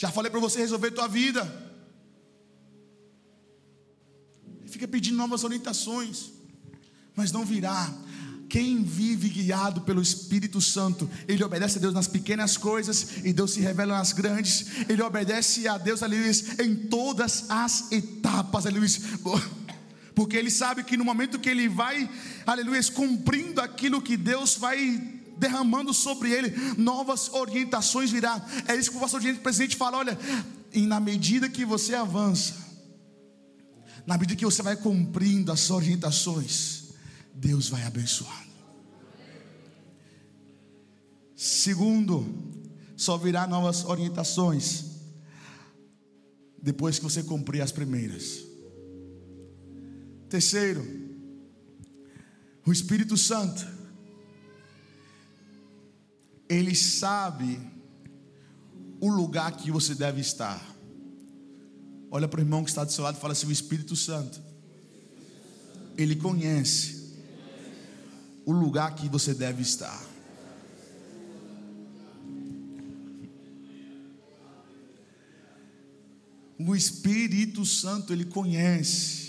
[0.02, 1.40] Já falei para você resolver tua vida.
[4.66, 6.32] Fica pedindo novas orientações,
[7.14, 7.88] mas não virá.
[8.48, 13.52] Quem vive guiado pelo Espírito Santo, ele obedece a Deus nas pequenas coisas e Deus
[13.52, 14.66] se revela nas grandes.
[14.88, 18.88] Ele obedece a Deus, aleluia, em todas as etapas, aleluia
[20.16, 22.10] porque ele sabe que no momento que ele vai,
[22.44, 28.40] aleluia, cumprindo aquilo que Deus vai derramando sobre ele, novas orientações virá.
[28.68, 30.18] É isso que o pastor presidente fala: olha,
[30.72, 32.54] e na medida que você avança,
[34.06, 36.84] na medida que você vai cumprindo as orientações,
[37.34, 38.52] Deus vai abençoando.
[41.34, 42.24] Segundo,
[42.96, 44.84] só virá novas orientações
[46.62, 48.44] depois que você cumprir as primeiras.
[50.28, 50.86] Terceiro,
[52.64, 53.81] o Espírito Santo,
[56.52, 57.58] ele sabe
[59.00, 60.62] o lugar que você deve estar.
[62.10, 64.40] Olha para o irmão que está do seu lado e fala assim: o Espírito Santo,
[65.96, 67.16] ele conhece
[68.44, 70.04] o lugar que você deve estar.
[76.58, 79.21] O Espírito Santo, ele conhece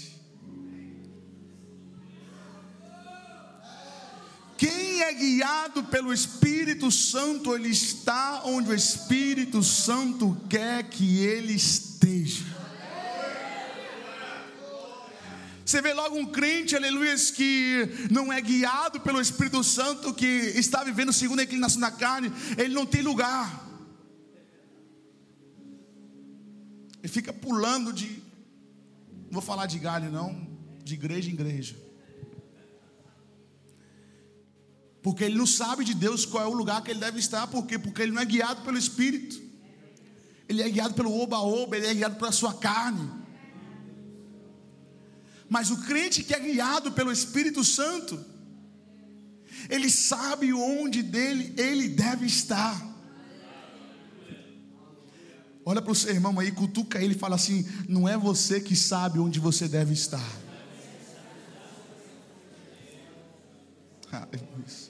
[5.01, 12.45] é guiado pelo Espírito Santo, ele está onde o Espírito Santo quer que ele esteja.
[15.65, 20.84] Você vê logo um crente, aleluia, que não é guiado pelo Espírito Santo, que está
[20.84, 23.63] vivendo segundo a inclinação da carne, ele não tem lugar.
[27.01, 28.21] Ele fica pulando de,
[29.25, 30.47] não vou falar de galho não,
[30.84, 31.83] de igreja em igreja.
[35.03, 37.65] Porque ele não sabe de Deus qual é o lugar que ele deve estar, por
[37.65, 37.77] quê?
[37.77, 39.43] Porque ele não é guiado pelo Espírito.
[40.47, 43.11] Ele é guiado pelo oba-oba, ele é guiado pela sua carne.
[45.49, 48.17] Mas o crente que é guiado pelo Espírito Santo,
[49.69, 52.93] ele sabe onde dele ele deve estar.
[55.65, 58.75] Olha para o seu irmão aí, cutuca ele e fala assim: não é você que
[58.75, 60.27] sabe onde você deve estar.
[64.11, 64.83] Aleluia.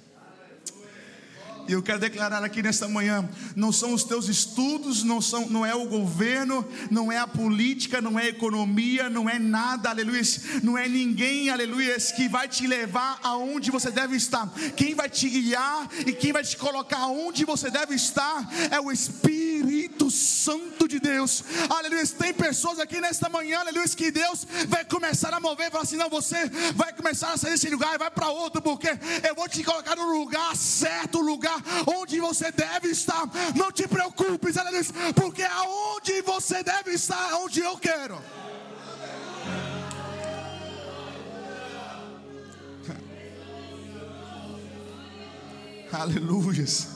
[1.68, 5.66] E eu quero declarar aqui nesta manhã: não são os teus estudos, não, são, não
[5.66, 10.22] é o governo, não é a política, não é a economia, não é nada, aleluia,
[10.62, 14.52] não é ninguém, aleluia, que vai te levar aonde você deve estar.
[14.76, 18.92] Quem vai te guiar e quem vai te colocar aonde você deve estar é o
[18.92, 22.06] Espírito Santo de Deus, aleluia.
[22.08, 26.10] Tem pessoas aqui nesta manhã, aleluia, que Deus vai começar a mover, falar assim: não,
[26.10, 28.88] você vai começar a sair desse lugar e vai para outro, porque
[29.28, 31.53] eu vou te colocar no lugar certo, lugar
[31.88, 33.30] onde você deve estar.
[33.56, 38.22] Não te preocupes, diz, porque aonde você deve estar, é onde eu quero.
[45.92, 46.88] Aleluias.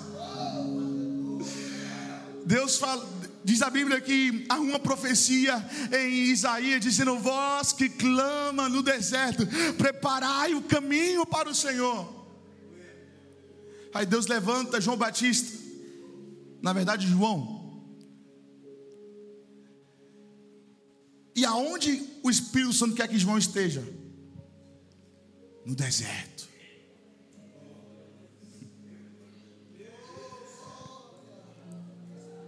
[2.45, 3.05] Deus fala,
[3.43, 9.45] diz a Bíblia que há uma profecia em Isaías dizendo: Vós que clama no deserto,
[9.77, 12.16] preparai o caminho para o Senhor.
[13.97, 15.57] Aí Deus levanta João Batista,
[16.61, 17.83] na verdade, João.
[21.35, 23.83] E aonde o Espírito Santo quer que João esteja?
[25.65, 26.47] No deserto.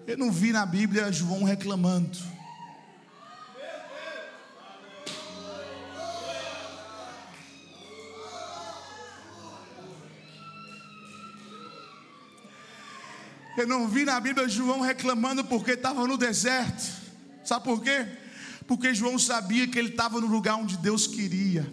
[0.05, 2.19] Eu não vi na Bíblia João reclamando.
[13.59, 16.81] Eu não vi na Bíblia João reclamando porque estava no deserto.
[17.43, 18.05] Sabe por quê?
[18.65, 21.69] Porque João sabia que ele estava no lugar onde Deus queria.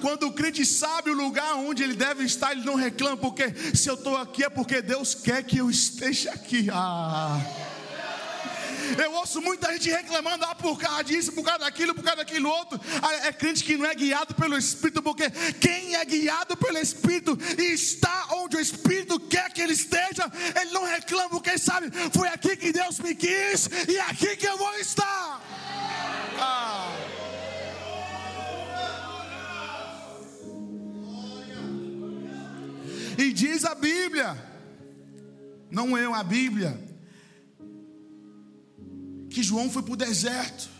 [0.00, 3.90] Quando o crente sabe o lugar onde ele deve estar, ele não reclama, porque se
[3.90, 6.68] eu estou aqui é porque Deus quer que eu esteja aqui.
[6.72, 7.38] Ah.
[9.02, 12.48] Eu ouço muita gente reclamando ah, por causa disso, por causa daquilo, por causa daquilo
[12.48, 12.80] outro.
[13.02, 15.30] Ah, é crente que não é guiado pelo Espírito, porque
[15.60, 20.30] quem é guiado pelo Espírito e está onde o Espírito quer que ele esteja,
[20.60, 24.46] ele não reclama, porque sabe, foi aqui que Deus me quis e é aqui que
[24.46, 25.40] eu vou estar.
[26.38, 26.92] Ah.
[33.18, 34.36] E diz a Bíblia,
[35.70, 36.78] não eu, a Bíblia,
[39.36, 40.70] que João foi para o deserto.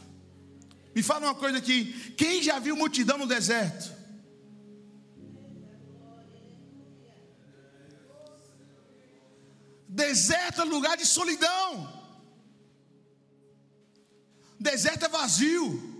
[0.94, 3.94] Me fala uma coisa aqui: quem já viu multidão no deserto?
[9.86, 11.68] Deserto é lugar de solidão.
[14.59, 15.95] Deserto é vazio.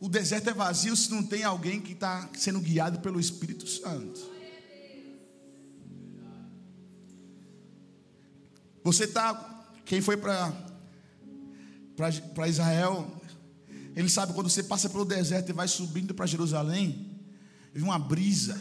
[0.00, 4.18] O deserto é vazio se não tem alguém que está sendo guiado pelo Espírito Santo.
[8.82, 10.54] Você está, quem foi para
[12.48, 13.20] Israel,
[13.94, 17.20] ele sabe quando você passa pelo deserto e vai subindo para Jerusalém,
[17.74, 18.58] vem uma brisa,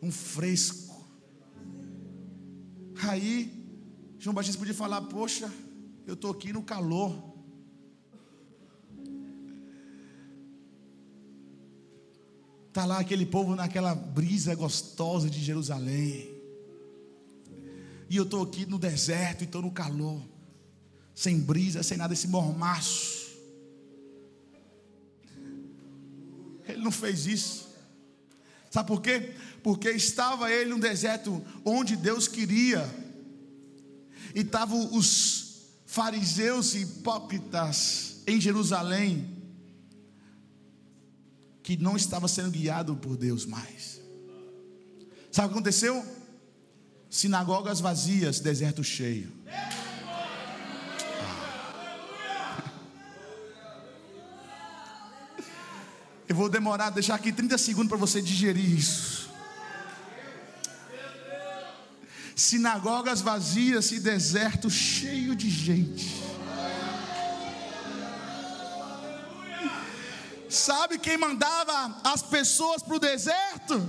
[0.00, 1.04] um fresco.
[3.02, 3.66] Aí,
[4.16, 5.52] João Batista podia falar: Poxa,
[6.06, 7.31] eu estou aqui no calor.
[12.72, 16.26] Está lá aquele povo naquela brisa gostosa de Jerusalém.
[18.08, 20.22] E eu estou aqui no deserto e estou no calor.
[21.14, 23.30] Sem brisa, sem nada, esse mormaço.
[26.66, 27.68] Ele não fez isso.
[28.70, 29.34] Sabe por quê?
[29.62, 32.88] Porque estava ele no deserto onde Deus queria.
[34.34, 39.41] E estavam os fariseus e hipócritas em Jerusalém
[41.62, 44.00] que não estava sendo guiado por Deus mais.
[45.30, 46.04] Sabe o que aconteceu?
[47.08, 49.32] Sinagogas vazias, deserto cheio.
[56.28, 59.30] Eu vou demorar, deixar aqui 30 segundos para você digerir isso.
[62.34, 66.21] Sinagogas vazias e deserto cheio de gente.
[70.52, 73.80] Sabe quem mandava as pessoas para o deserto?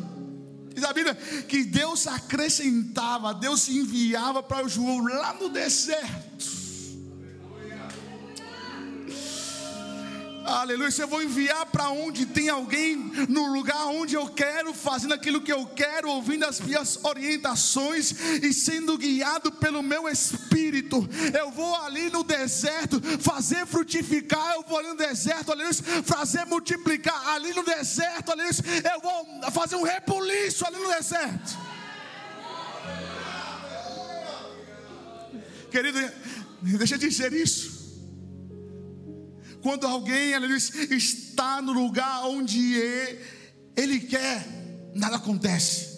[0.74, 1.14] Diz a Bíblia
[1.47, 6.62] que Deus acrescentava, Deus enviava para o João lá no deserto.
[10.46, 10.89] Aleluia.
[11.00, 12.98] Eu vou enviar para onde tem alguém,
[13.30, 18.54] no lugar onde eu quero, fazendo aquilo que eu quero, ouvindo as minhas orientações e
[18.54, 21.08] sendo guiado pelo meu espírito.
[21.38, 25.74] Eu vou ali no deserto fazer frutificar, eu vou ali no deserto, aleluia,
[26.04, 28.54] fazer multiplicar ali no deserto, aleluia.
[28.94, 31.58] Eu vou fazer um repuliço ali no deserto.
[35.72, 36.00] Querido,
[36.62, 37.72] deixa eu dizer isso.
[39.64, 42.76] Quando alguém aleluia, está no lugar onde
[43.78, 44.45] ele quer,
[44.93, 45.93] nada acontece.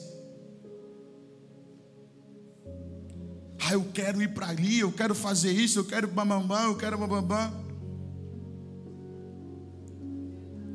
[3.59, 6.95] Ah, eu quero ir para ali, eu quero fazer isso, eu quero bambambam, eu quero
[6.95, 7.65] bambambam.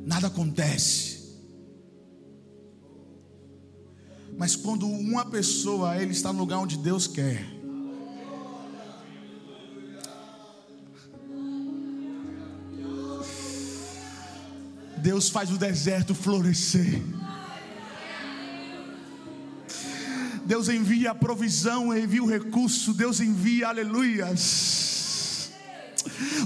[0.05, 1.21] Nada acontece.
[4.37, 7.60] Mas quando uma pessoa ele está no lugar onde Deus quer,
[15.01, 17.01] Deus faz o deserto florescer.
[20.45, 25.00] Deus envia a provisão, envia o recurso, Deus envia, aleluias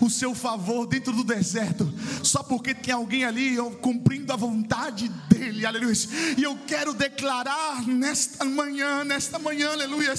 [0.01, 1.91] o seu favor dentro do deserto,
[2.23, 5.95] só porque tem alguém ali cumprindo a vontade dele, aleluia.
[6.37, 10.13] E eu quero declarar nesta manhã, nesta manhã, aleluia,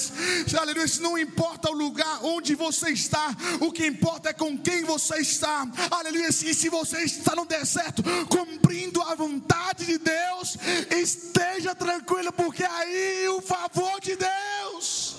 [0.59, 0.87] aleluia.
[1.01, 5.67] Não importa o lugar onde você está, o que importa é com quem você está,
[5.91, 6.29] aleluia.
[6.29, 10.57] E se você está no deserto, cumprindo a vontade de Deus,
[10.91, 15.17] esteja tranquilo, porque aí o favor de Deus.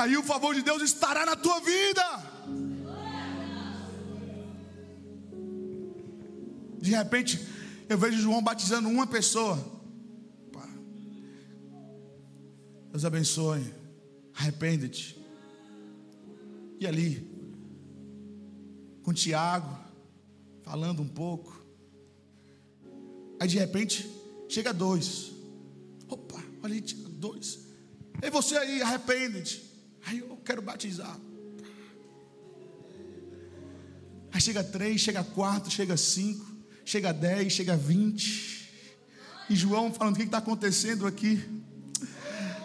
[0.00, 2.02] Aí o favor de Deus estará na tua vida.
[6.80, 7.46] De repente,
[7.88, 9.80] eu vejo João batizando uma pessoa.
[12.90, 13.72] Deus abençoe.
[14.34, 15.16] arrepende-te.
[16.80, 17.30] E ali,
[19.02, 19.78] com Tiago,
[20.62, 21.64] falando um pouco.
[23.38, 24.10] Aí de repente,
[24.48, 25.30] chega dois.
[26.08, 27.60] Opa, olha aí, dois.
[28.22, 29.69] E você aí, arrepende-te.
[30.10, 31.16] Aí eu quero batizar.
[34.32, 36.44] Aí chega três, chega quatro, chega cinco,
[36.84, 38.72] chega dez, chega vinte.
[39.48, 41.40] E João falando: o que está acontecendo aqui?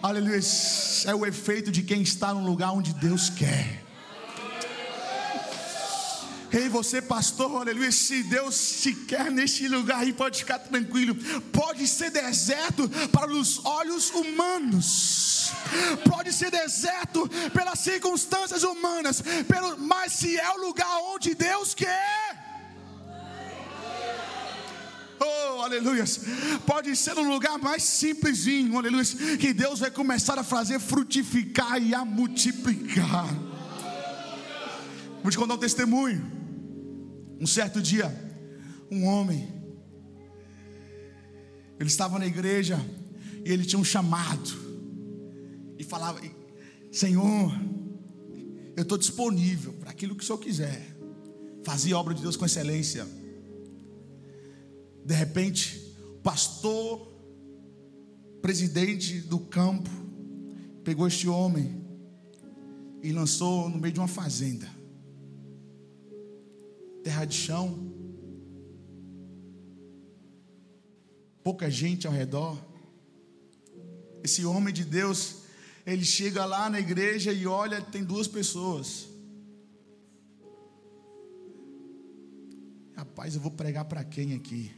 [0.02, 0.39] Aleluia.
[1.06, 3.85] É o efeito de quem está no lugar onde Deus quer.
[6.56, 7.91] Ei, você, pastor, aleluia.
[7.91, 11.14] Se Deus te quer neste lugar aí, pode ficar tranquilo.
[11.51, 15.51] Pode ser deserto para os olhos humanos,
[16.10, 22.45] pode ser deserto pelas circunstâncias humanas, pelo, mas se é o lugar onde Deus quer.
[25.20, 26.06] Oh, aleluia.
[26.66, 29.03] Pode ser um lugar mais simplesinho, aleluia.
[29.39, 33.28] Que Deus vai começar a fazer frutificar e a multiplicar.
[35.22, 36.35] Vou te contar um testemunho.
[37.40, 38.14] Um certo dia,
[38.90, 39.48] um homem,
[41.80, 42.80] ele estava na igreja
[43.44, 44.50] e ele tinha um chamado,
[45.78, 46.22] e falava:
[46.92, 47.52] Senhor,
[48.76, 50.96] eu estou disponível para aquilo que o Senhor quiser.
[51.64, 53.06] Fazia obra de Deus com excelência.
[55.04, 57.12] De repente, o pastor,
[58.42, 59.90] presidente do campo,
[60.84, 61.84] pegou este homem
[63.04, 64.75] e lançou no meio de uma fazenda
[67.06, 67.93] terra de chão,
[71.43, 72.58] pouca gente ao redor.
[74.24, 75.43] Esse homem de Deus,
[75.86, 79.08] ele chega lá na igreja e olha, tem duas pessoas.
[82.95, 84.72] Rapaz, eu vou pregar para quem aqui?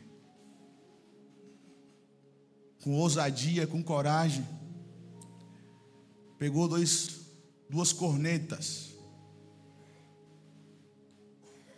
[2.84, 4.46] Com ousadia, com coragem.
[6.38, 7.22] Pegou dois,
[7.70, 8.97] duas cornetas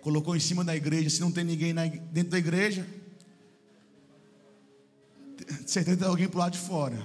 [0.01, 1.09] colocou em cima da igreja.
[1.09, 1.73] Se não tem ninguém
[2.11, 2.87] dentro da igreja,
[5.65, 6.97] certeza tem alguém para lado de fora.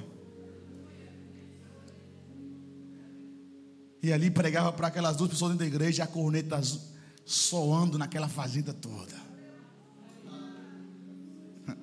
[4.02, 6.60] E ali pregava para aquelas duas pessoas dentro da igreja, a corneta
[7.24, 9.14] soando naquela fazenda toda.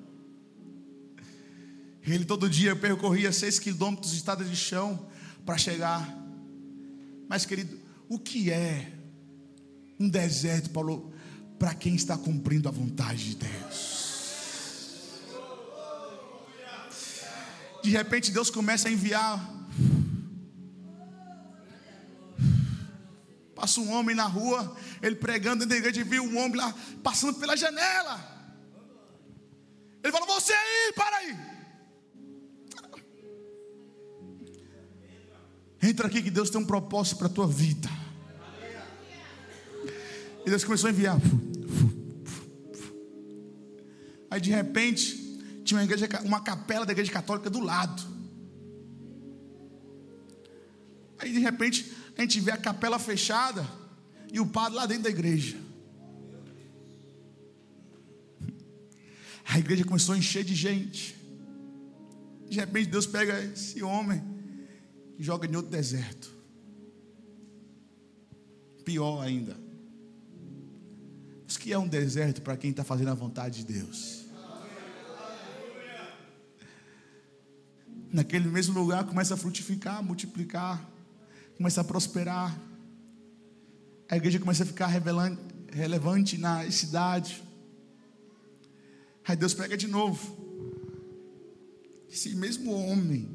[2.06, 5.08] Ele todo dia percorria seis quilômetros de estrada de chão
[5.44, 6.16] para chegar.
[7.28, 7.76] Mas, querido,
[8.08, 8.91] o que é
[10.02, 11.12] um deserto, Paulo,
[11.58, 14.02] para quem está cumprindo a vontade de Deus.
[17.84, 19.38] De repente Deus começa a enviar.
[23.54, 27.38] Passa um homem na rua, ele pregando dentro da igreja, viu um homem lá passando
[27.38, 28.20] pela janela.
[30.02, 31.38] Ele falou: Você aí, para aí.
[35.80, 38.01] Entra aqui que Deus tem um propósito para a tua vida.
[40.44, 41.18] E Deus começou a enviar.
[44.30, 48.02] Aí de repente, tinha uma, igreja, uma capela da igreja católica do lado.
[51.18, 53.66] Aí de repente, a gente vê a capela fechada
[54.32, 55.56] e o padre lá dentro da igreja.
[59.44, 61.14] A igreja começou a encher de gente.
[62.48, 64.22] De repente, Deus pega esse homem
[65.18, 66.32] e joga em outro deserto.
[68.84, 69.56] Pior ainda.
[71.62, 74.24] Que é um deserto para quem está fazendo a vontade de Deus.
[78.12, 80.84] Naquele mesmo lugar começa a frutificar, multiplicar,
[81.56, 82.60] começa a prosperar.
[84.10, 84.88] A igreja começa a ficar
[85.70, 87.40] relevante na cidade.
[89.24, 90.36] Aí Deus pega de novo.
[92.10, 93.30] Esse mesmo homem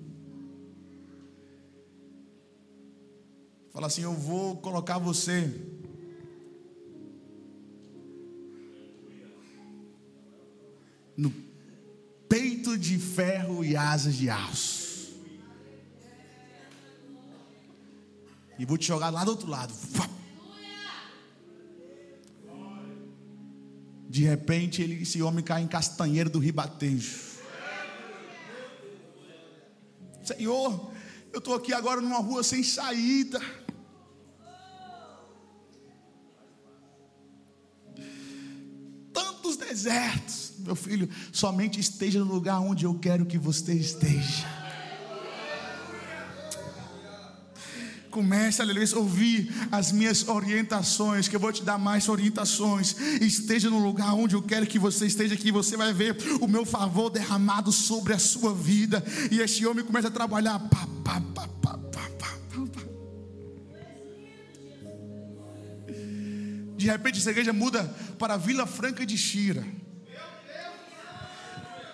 [3.72, 5.77] fala assim: Eu vou colocar você
[11.18, 11.34] no
[12.30, 14.78] peito de ferro e asas de aço.
[18.60, 19.74] E vou te jogar lá do outro lado.
[24.10, 27.28] De repente, ele, esse homem cai em castanheiro do ribatejo.
[30.24, 30.92] Senhor,
[31.32, 33.40] eu estou aqui agora numa rua sem saída.
[39.14, 44.46] Tantos desertos meu filho, somente esteja no lugar onde eu quero que você esteja.
[48.12, 52.96] Comece, aleluia, a ouvir as minhas orientações, que eu vou te dar mais orientações.
[53.22, 56.66] Esteja no lugar onde eu quero que você esteja, que você vai ver o meu
[56.66, 59.04] favor derramado sobre a sua vida.
[59.32, 60.58] E este homem começa a trabalhar.
[60.60, 62.38] Pá, pá, pá, pá, pá, pá, pá.
[66.76, 67.84] De repente, essa igreja muda
[68.18, 69.64] para Vila Franca de Xira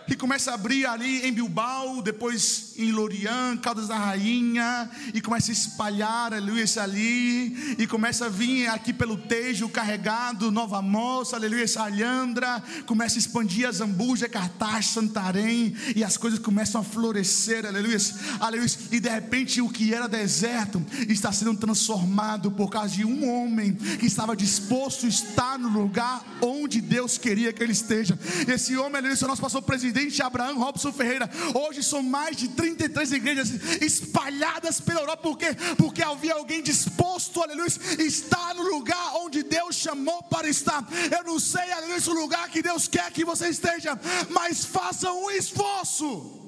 [0.08, 5.52] e começa a abrir ali em Bilbao, depois em Lorian, Caldas da Rainha, e começa
[5.52, 11.66] a espalhar, aleluia, ali, e começa a vir aqui pelo Tejo carregado, Nova Moça, aleluia,
[11.78, 17.98] Alhandra, começa a expandir a Zambuja, Cartaz, Santarém, e as coisas começam a florescer, aleluia,
[18.40, 23.30] aleluia, e de repente o que era deserto está sendo transformado por causa de um
[23.30, 28.18] homem que estava disposto a estar no lugar onde Deus queria que ele esteja.
[28.48, 31.30] Esse homem, aleluia, é nosso pastor presidente presidente Abraão Robson Ferreira.
[31.54, 35.22] Hoje são mais de 33 igrejas espalhadas pela Europa.
[35.22, 35.56] Por quê?
[35.78, 37.68] Porque havia alguém disposto, aleluia,
[38.00, 40.84] estar no lugar onde Deus chamou para estar.
[41.16, 43.98] Eu não sei, aleluia, o lugar que Deus quer que você esteja,
[44.30, 46.42] mas faça um esforço.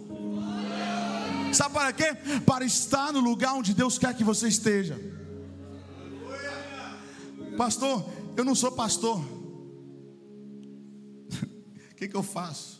[1.53, 2.15] Sabe para quê?
[2.45, 4.99] Para estar no lugar onde Deus quer que você esteja.
[7.55, 9.23] Pastor, eu não sou pastor.
[11.91, 12.74] O que, que eu faço?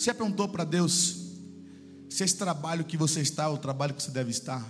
[0.00, 1.14] Você perguntou para Deus
[2.08, 4.64] se esse trabalho que você está é o trabalho que você deve estar?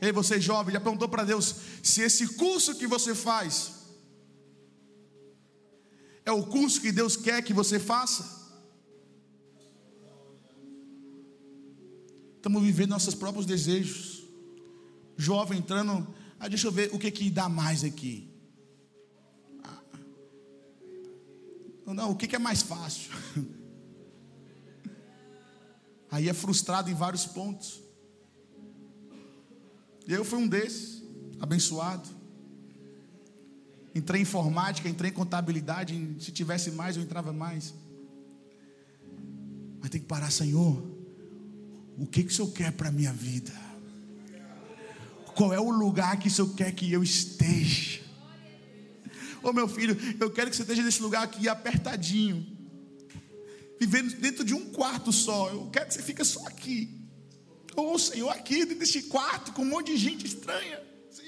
[0.00, 3.72] Ei, você jovem, já perguntou para Deus se esse curso que você faz
[6.24, 8.22] é o curso que Deus quer que você faça?
[12.36, 14.22] Estamos vivendo nossos próprios desejos.
[15.16, 16.06] Jovem entrando,
[16.38, 18.29] ah, deixa eu ver o que que dá mais aqui.
[21.94, 23.10] Não, o que é mais fácil?
[26.10, 27.80] Aí é frustrado em vários pontos.
[30.06, 31.02] Eu fui um desses,
[31.38, 32.08] abençoado.
[33.94, 36.16] Entrei em informática, entrei em contabilidade.
[36.18, 37.74] Se tivesse mais, eu entrava mais.
[39.80, 40.82] Mas tem que parar, Senhor.
[41.96, 43.52] O que, que o Senhor quer para a minha vida?
[45.34, 48.00] Qual é o lugar que o Senhor quer que eu esteja?
[49.42, 52.46] Ô oh, meu filho, eu quero que você esteja nesse lugar aqui apertadinho,
[53.78, 55.48] vivendo dentro de um quarto só.
[55.48, 57.00] Eu quero que você fique só aqui.
[57.74, 60.82] Ô oh, Senhor, aqui dentro deste quarto com um monte de gente estranha.
[61.10, 61.22] Sim.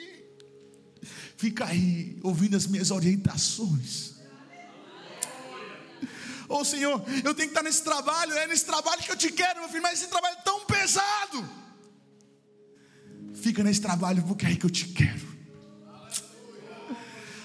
[1.38, 4.12] Fica aí ouvindo as minhas orientações.
[6.48, 9.32] Ô oh, Senhor, eu tenho que estar nesse trabalho, é nesse trabalho que eu te
[9.32, 11.48] quero, meu filho, mas esse trabalho é tão pesado.
[13.32, 15.31] Fica nesse trabalho porque é aí que eu te quero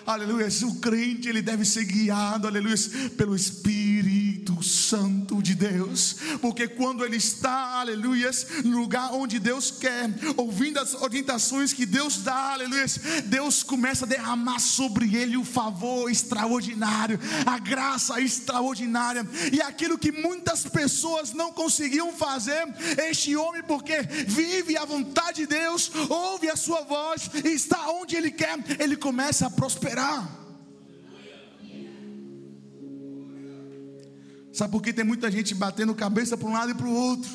[0.07, 0.47] aleluia.
[0.63, 2.75] O crente ele deve ser guiado, aleluia,
[3.17, 4.26] pelo Espírito
[4.61, 8.29] Santo de Deus, porque quando ele está, aleluia,
[8.63, 12.85] no lugar onde Deus quer, ouvindo as orientações que Deus dá, aleluia,
[13.25, 20.11] Deus começa a derramar sobre ele o favor extraordinário, a graça extraordinária, e aquilo que
[20.11, 22.67] muitas pessoas não conseguiam fazer,
[23.09, 28.15] este homem, porque vive a vontade de Deus, ouve a sua voz, e está onde
[28.15, 30.46] ele quer, ele começa a prosperar
[34.57, 37.29] Sabe por que tem muita gente batendo cabeça para um lado e para o outro?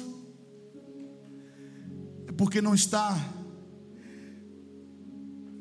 [2.27, 3.17] É porque não está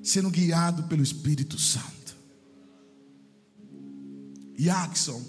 [0.01, 2.15] sendo guiado pelo Espírito Santo.
[4.57, 5.23] Jackson,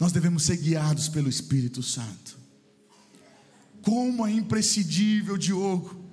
[0.00, 2.36] nós devemos ser guiados pelo Espírito Santo.
[3.80, 6.04] Como é imprescindível, Diogo,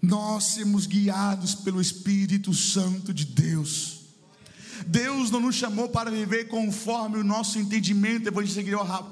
[0.00, 3.99] nós sermos guiados pelo Espírito Santo de Deus.
[4.86, 8.62] Deus não nos chamou para viver conforme o nosso entendimento, evangelista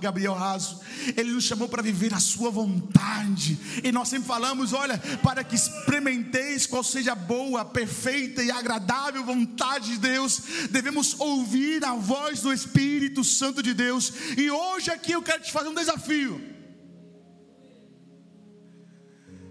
[0.00, 0.80] Gabriel Raso.
[1.16, 3.58] Ele nos chamou para viver a sua vontade.
[3.82, 9.24] E nós sempre falamos, olha, para que experimenteis qual seja a boa, perfeita e agradável
[9.24, 14.12] vontade de Deus, devemos ouvir a voz do Espírito Santo de Deus.
[14.36, 16.40] E hoje aqui eu quero te fazer um desafio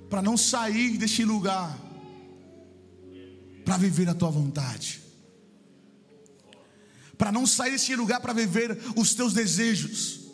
[0.09, 1.77] para não sair deste lugar,
[3.65, 5.01] para viver a tua vontade,
[7.17, 10.27] para não sair deste lugar para viver os teus desejos,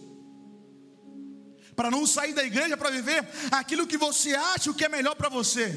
[1.75, 5.15] para não sair da igreja para viver aquilo que você acha o que é melhor
[5.15, 5.69] para você.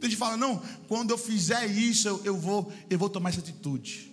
[0.00, 3.40] Tem gente fala, não, quando eu fizer isso, eu, eu, vou, eu vou tomar essa
[3.40, 4.12] atitude.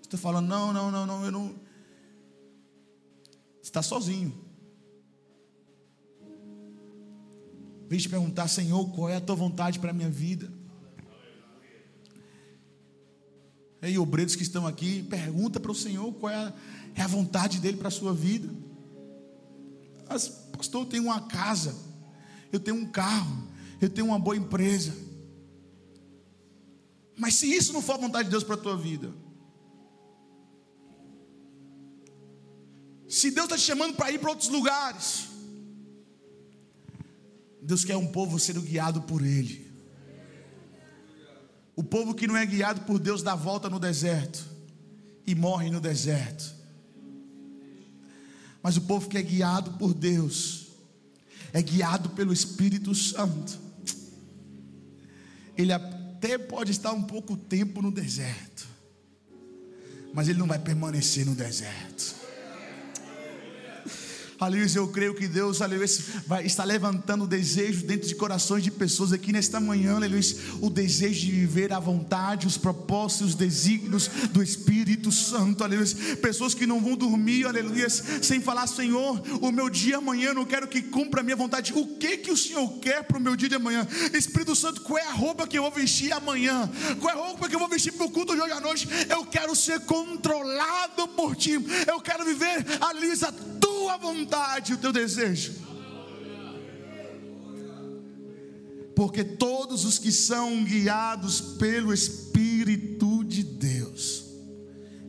[0.00, 1.48] Você está falando, não, não, não, não, eu não.
[3.60, 4.32] Você está sozinho.
[7.88, 10.61] Vem te perguntar, Senhor, qual é a tua vontade para a minha vida?
[13.82, 16.52] Ei, obreiros que estão aqui, pergunta para o Senhor qual é a,
[16.94, 18.48] é a vontade dele para a sua vida.
[20.08, 21.74] Mas, pastor, eu tenho uma casa,
[22.52, 23.48] eu tenho um carro,
[23.80, 24.94] eu tenho uma boa empresa.
[27.16, 29.12] Mas se isso não for a vontade de Deus para a tua vida,
[33.12, 35.28] Se Deus está te chamando para ir para outros lugares,
[37.60, 39.70] Deus quer um povo sendo guiado por Ele.
[41.74, 44.44] O povo que não é guiado por Deus dá volta no deserto
[45.26, 46.54] e morre no deserto.
[48.62, 50.68] Mas o povo que é guiado por Deus,
[51.52, 53.58] é guiado pelo Espírito Santo.
[55.56, 58.66] Ele até pode estar um pouco tempo no deserto,
[60.14, 62.21] mas ele não vai permanecer no deserto.
[64.42, 65.86] Aleluia, eu creio que Deus, aleluia,
[66.26, 70.20] vai levantando o desejo dentro de corações de pessoas aqui nesta manhã, aleluia,
[70.60, 75.86] o desejo de viver a vontade, os propósitos, os desígnios do Espírito Santo, aleluia.
[76.20, 80.44] Pessoas que não vão dormir, aleluia, sem falar, Senhor, o meu dia amanhã eu não
[80.44, 81.72] quero que cumpra a minha vontade.
[81.76, 83.86] O que que o Senhor quer para o meu dia de amanhã?
[84.12, 86.68] Espírito Santo, qual é a roupa que eu vou vestir amanhã?
[87.00, 88.88] Qual é a roupa que eu vou vestir para o culto de hoje à noite?
[89.08, 91.52] Eu quero ser controlado por Ti.
[91.86, 93.12] Eu quero viver, aleluia,
[93.92, 95.52] tua vontade, o teu desejo.
[98.94, 104.24] Porque todos os que são guiados pelo Espírito de Deus,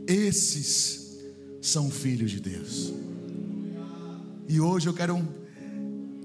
[0.08, 1.18] esses
[1.62, 2.94] são filhos de Deus.
[4.48, 5.22] E hoje eu quero,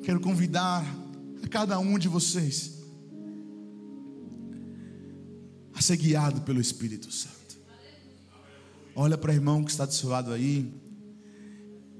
[0.02, 0.84] quero convidar
[1.42, 2.78] a cada um de vocês
[5.74, 7.36] a ser guiado pelo Espírito Santo.
[8.94, 10.72] Olha para o irmão que está do seu lado aí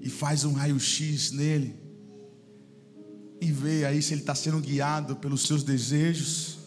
[0.01, 1.88] e faz um raio-x nele
[3.40, 6.59] e vê aí se ele está sendo guiado pelos seus desejos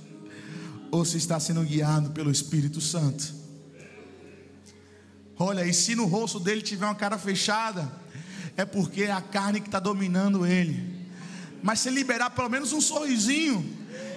[0.89, 3.33] ou se está sendo guiado pelo Espírito Santo.
[5.37, 7.91] Olha, e se no rosto dele tiver uma cara fechada,
[8.55, 11.01] é porque é a carne que está dominando ele.
[11.63, 13.65] Mas se liberar pelo menos um sorrisinho,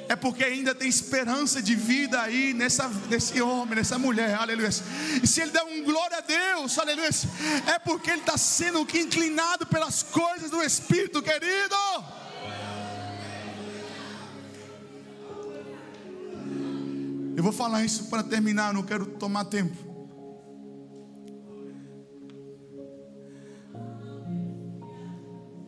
[0.09, 4.69] é porque ainda tem esperança de vida aí nessa, nesse homem, nessa mulher, aleluia.
[5.23, 7.09] E se ele der um glória a Deus, aleluia,
[7.67, 11.75] é porque ele está sendo inclinado pelas coisas do Espírito, querido.
[17.37, 19.77] Eu vou falar isso para terminar, não quero tomar tempo.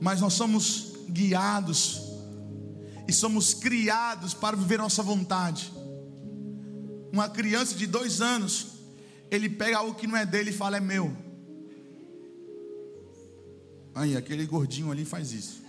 [0.00, 2.05] Mas nós somos guiados
[3.08, 5.72] e somos criados para viver nossa vontade.
[7.12, 8.68] Uma criança de dois anos,
[9.30, 11.16] ele pega algo que não é dele e fala: é meu.
[13.94, 15.64] Aí, aquele gordinho ali faz isso.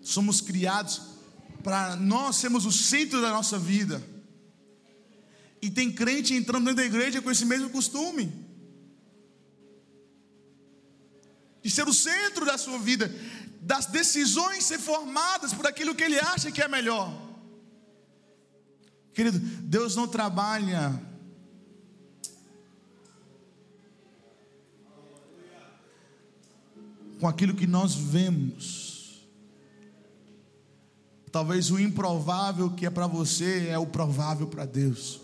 [0.00, 1.00] Somos criados
[1.62, 4.02] para nós sermos o centro da nossa vida.
[5.60, 8.51] E tem crente entrando dentro da igreja com esse mesmo costume.
[11.72, 13.12] Ser o centro da sua vida,
[13.60, 17.12] das decisões ser formadas por aquilo que ele acha que é melhor.
[19.14, 21.00] Querido, Deus não trabalha
[27.20, 29.22] com aquilo que nós vemos.
[31.30, 35.21] Talvez o improvável que é para você é o provável para Deus.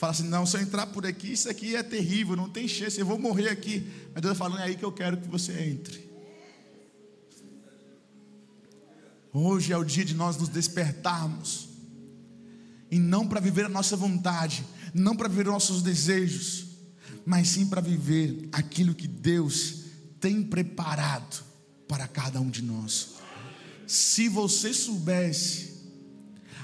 [0.00, 2.98] Fala assim: não, se eu entrar por aqui, isso aqui é terrível, não tem chance,
[2.98, 3.86] eu vou morrer aqui.
[4.14, 6.08] Mas Deus está falando, é aí que eu quero que você entre.
[9.30, 11.68] Hoje é o dia de nós nos despertarmos,
[12.90, 16.68] e não para viver a nossa vontade, não para viver nossos desejos,
[17.26, 19.84] mas sim para viver aquilo que Deus
[20.18, 21.44] tem preparado
[21.86, 23.16] para cada um de nós.
[23.86, 25.74] Se você soubesse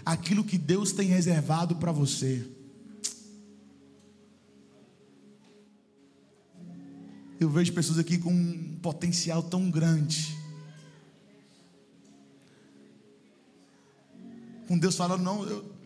[0.06, 2.55] aquilo que Deus tem reservado para você,
[7.38, 10.36] Eu vejo pessoas aqui com um potencial tão grande.
[14.66, 15.76] Com Deus falando, não, eu,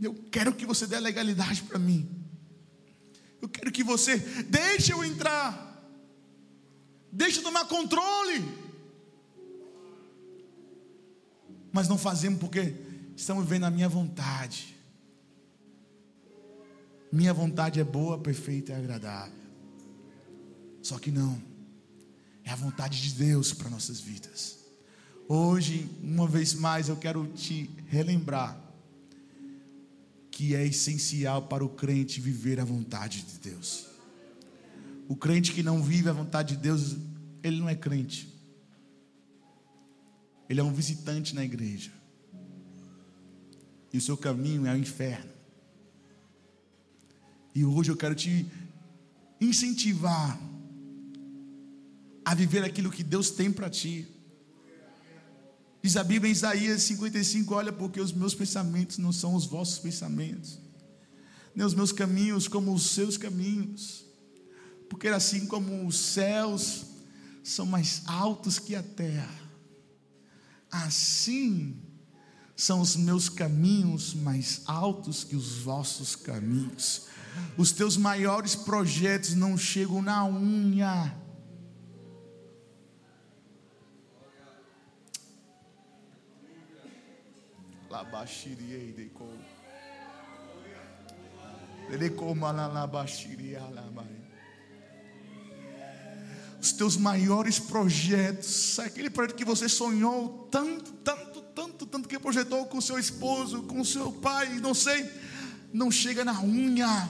[0.00, 2.08] eu quero que você dê legalidade para mim.
[3.40, 5.66] Eu quero que você deixe eu entrar.
[7.12, 8.44] Deixe eu tomar controle.
[11.72, 12.74] Mas não fazemos porque
[13.14, 14.74] estamos vivendo a minha vontade.
[17.12, 19.37] Minha vontade é boa, perfeita e agradável.
[20.88, 21.38] Só que não.
[22.42, 24.58] É a vontade de Deus para nossas vidas.
[25.28, 28.58] Hoje, uma vez mais, eu quero te relembrar
[30.30, 33.86] que é essencial para o crente viver a vontade de Deus.
[35.06, 36.96] O crente que não vive a vontade de Deus,
[37.42, 38.26] ele não é crente.
[40.48, 41.92] Ele é um visitante na igreja.
[43.92, 45.32] E o seu caminho é o inferno.
[47.54, 48.50] E hoje eu quero te
[49.38, 50.47] incentivar
[52.28, 54.06] a viver aquilo que Deus tem para ti.
[55.82, 59.78] Diz a Bíblia em Isaías 55: Olha, porque os meus pensamentos não são os vossos
[59.78, 60.58] pensamentos,
[61.54, 64.04] nem os meus caminhos como os seus caminhos,
[64.90, 66.84] porque assim como os céus
[67.42, 69.50] são mais altos que a terra,
[70.70, 71.78] assim
[72.54, 77.06] são os meus caminhos mais altos que os vossos caminhos.
[77.56, 81.26] Os teus maiores projetos não chegam na unha.
[96.60, 102.66] Os teus maiores projetos, aquele projeto que você sonhou tanto, tanto, tanto, tanto que projetou
[102.66, 105.08] com seu esposo, com seu pai, não sei,
[105.72, 107.08] não chega na unha,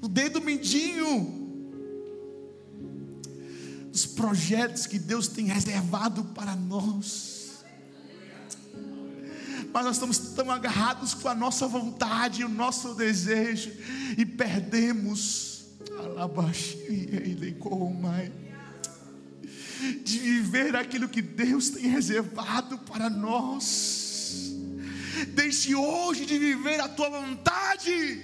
[0.00, 1.36] no dedo mindinho.
[3.92, 7.37] Os projetos que Deus tem reservado para nós.
[9.72, 13.70] Mas nós estamos tão agarrados com a nossa vontade, o nosso desejo,
[14.16, 15.66] e perdemos.
[16.88, 17.04] E
[20.04, 24.54] de viver aquilo que Deus tem reservado para nós.
[25.34, 28.22] Deixe hoje de viver a tua vontade.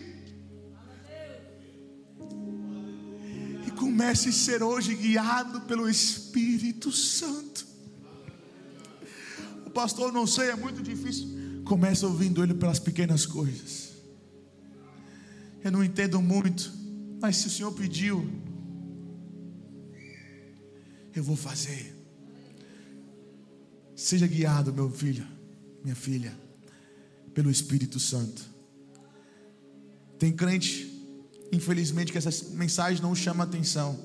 [3.66, 7.73] E comece a ser hoje guiado pelo Espírito Santo.
[9.74, 11.62] Pastor, não sei, é muito difícil.
[11.64, 13.92] Comece ouvindo ele pelas pequenas coisas.
[15.62, 16.72] Eu não entendo muito,
[17.20, 18.30] mas se o Senhor pediu,
[21.14, 21.94] eu vou fazer.
[23.96, 25.26] Seja guiado, meu filho,
[25.82, 26.32] minha filha,
[27.32, 28.42] pelo Espírito Santo.
[30.18, 30.90] Tem crente,
[31.52, 33.98] infelizmente, que essa mensagem não chama atenção.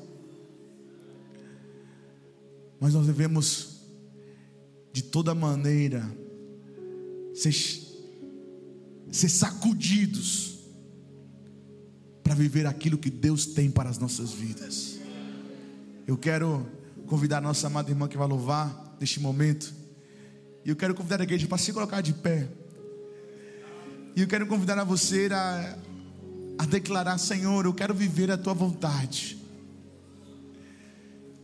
[2.79, 3.78] Mas nós devemos,
[4.91, 6.09] de toda maneira,
[7.33, 7.53] ser,
[9.11, 10.59] ser sacudidos
[12.23, 14.99] para viver aquilo que Deus tem para as nossas vidas.
[16.07, 16.65] Eu quero
[17.07, 19.73] convidar a nossa amada irmã que vai louvar neste momento.
[20.65, 22.47] E eu quero convidar a igreja para se colocar de pé.
[24.15, 25.77] E eu quero convidar a você a,
[26.57, 29.37] a declarar: Senhor, eu quero viver a tua vontade.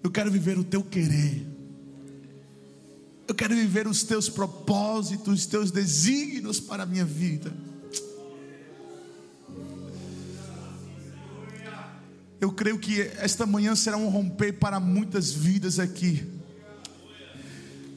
[0.04, 1.55] Eu quero viver o teu querer.
[3.28, 7.52] Eu quero viver os teus propósitos, os teus desígnios para a minha vida.
[12.40, 16.24] Eu creio que esta manhã será um romper para muitas vidas aqui.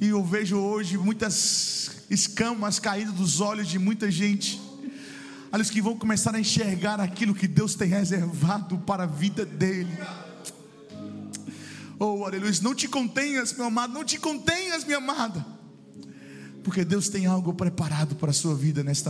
[0.00, 4.58] E eu vejo hoje muitas escamas caindo dos olhos de muita gente.
[5.52, 9.98] Olhos que vão começar a enxergar aquilo que Deus tem reservado para a vida dele.
[11.98, 12.52] Oh, aleluia.
[12.62, 13.92] Não te contenhas, meu amado.
[13.92, 15.44] Não te contenhas, minha amada.
[16.62, 19.06] Porque Deus tem algo preparado para a sua vida nesta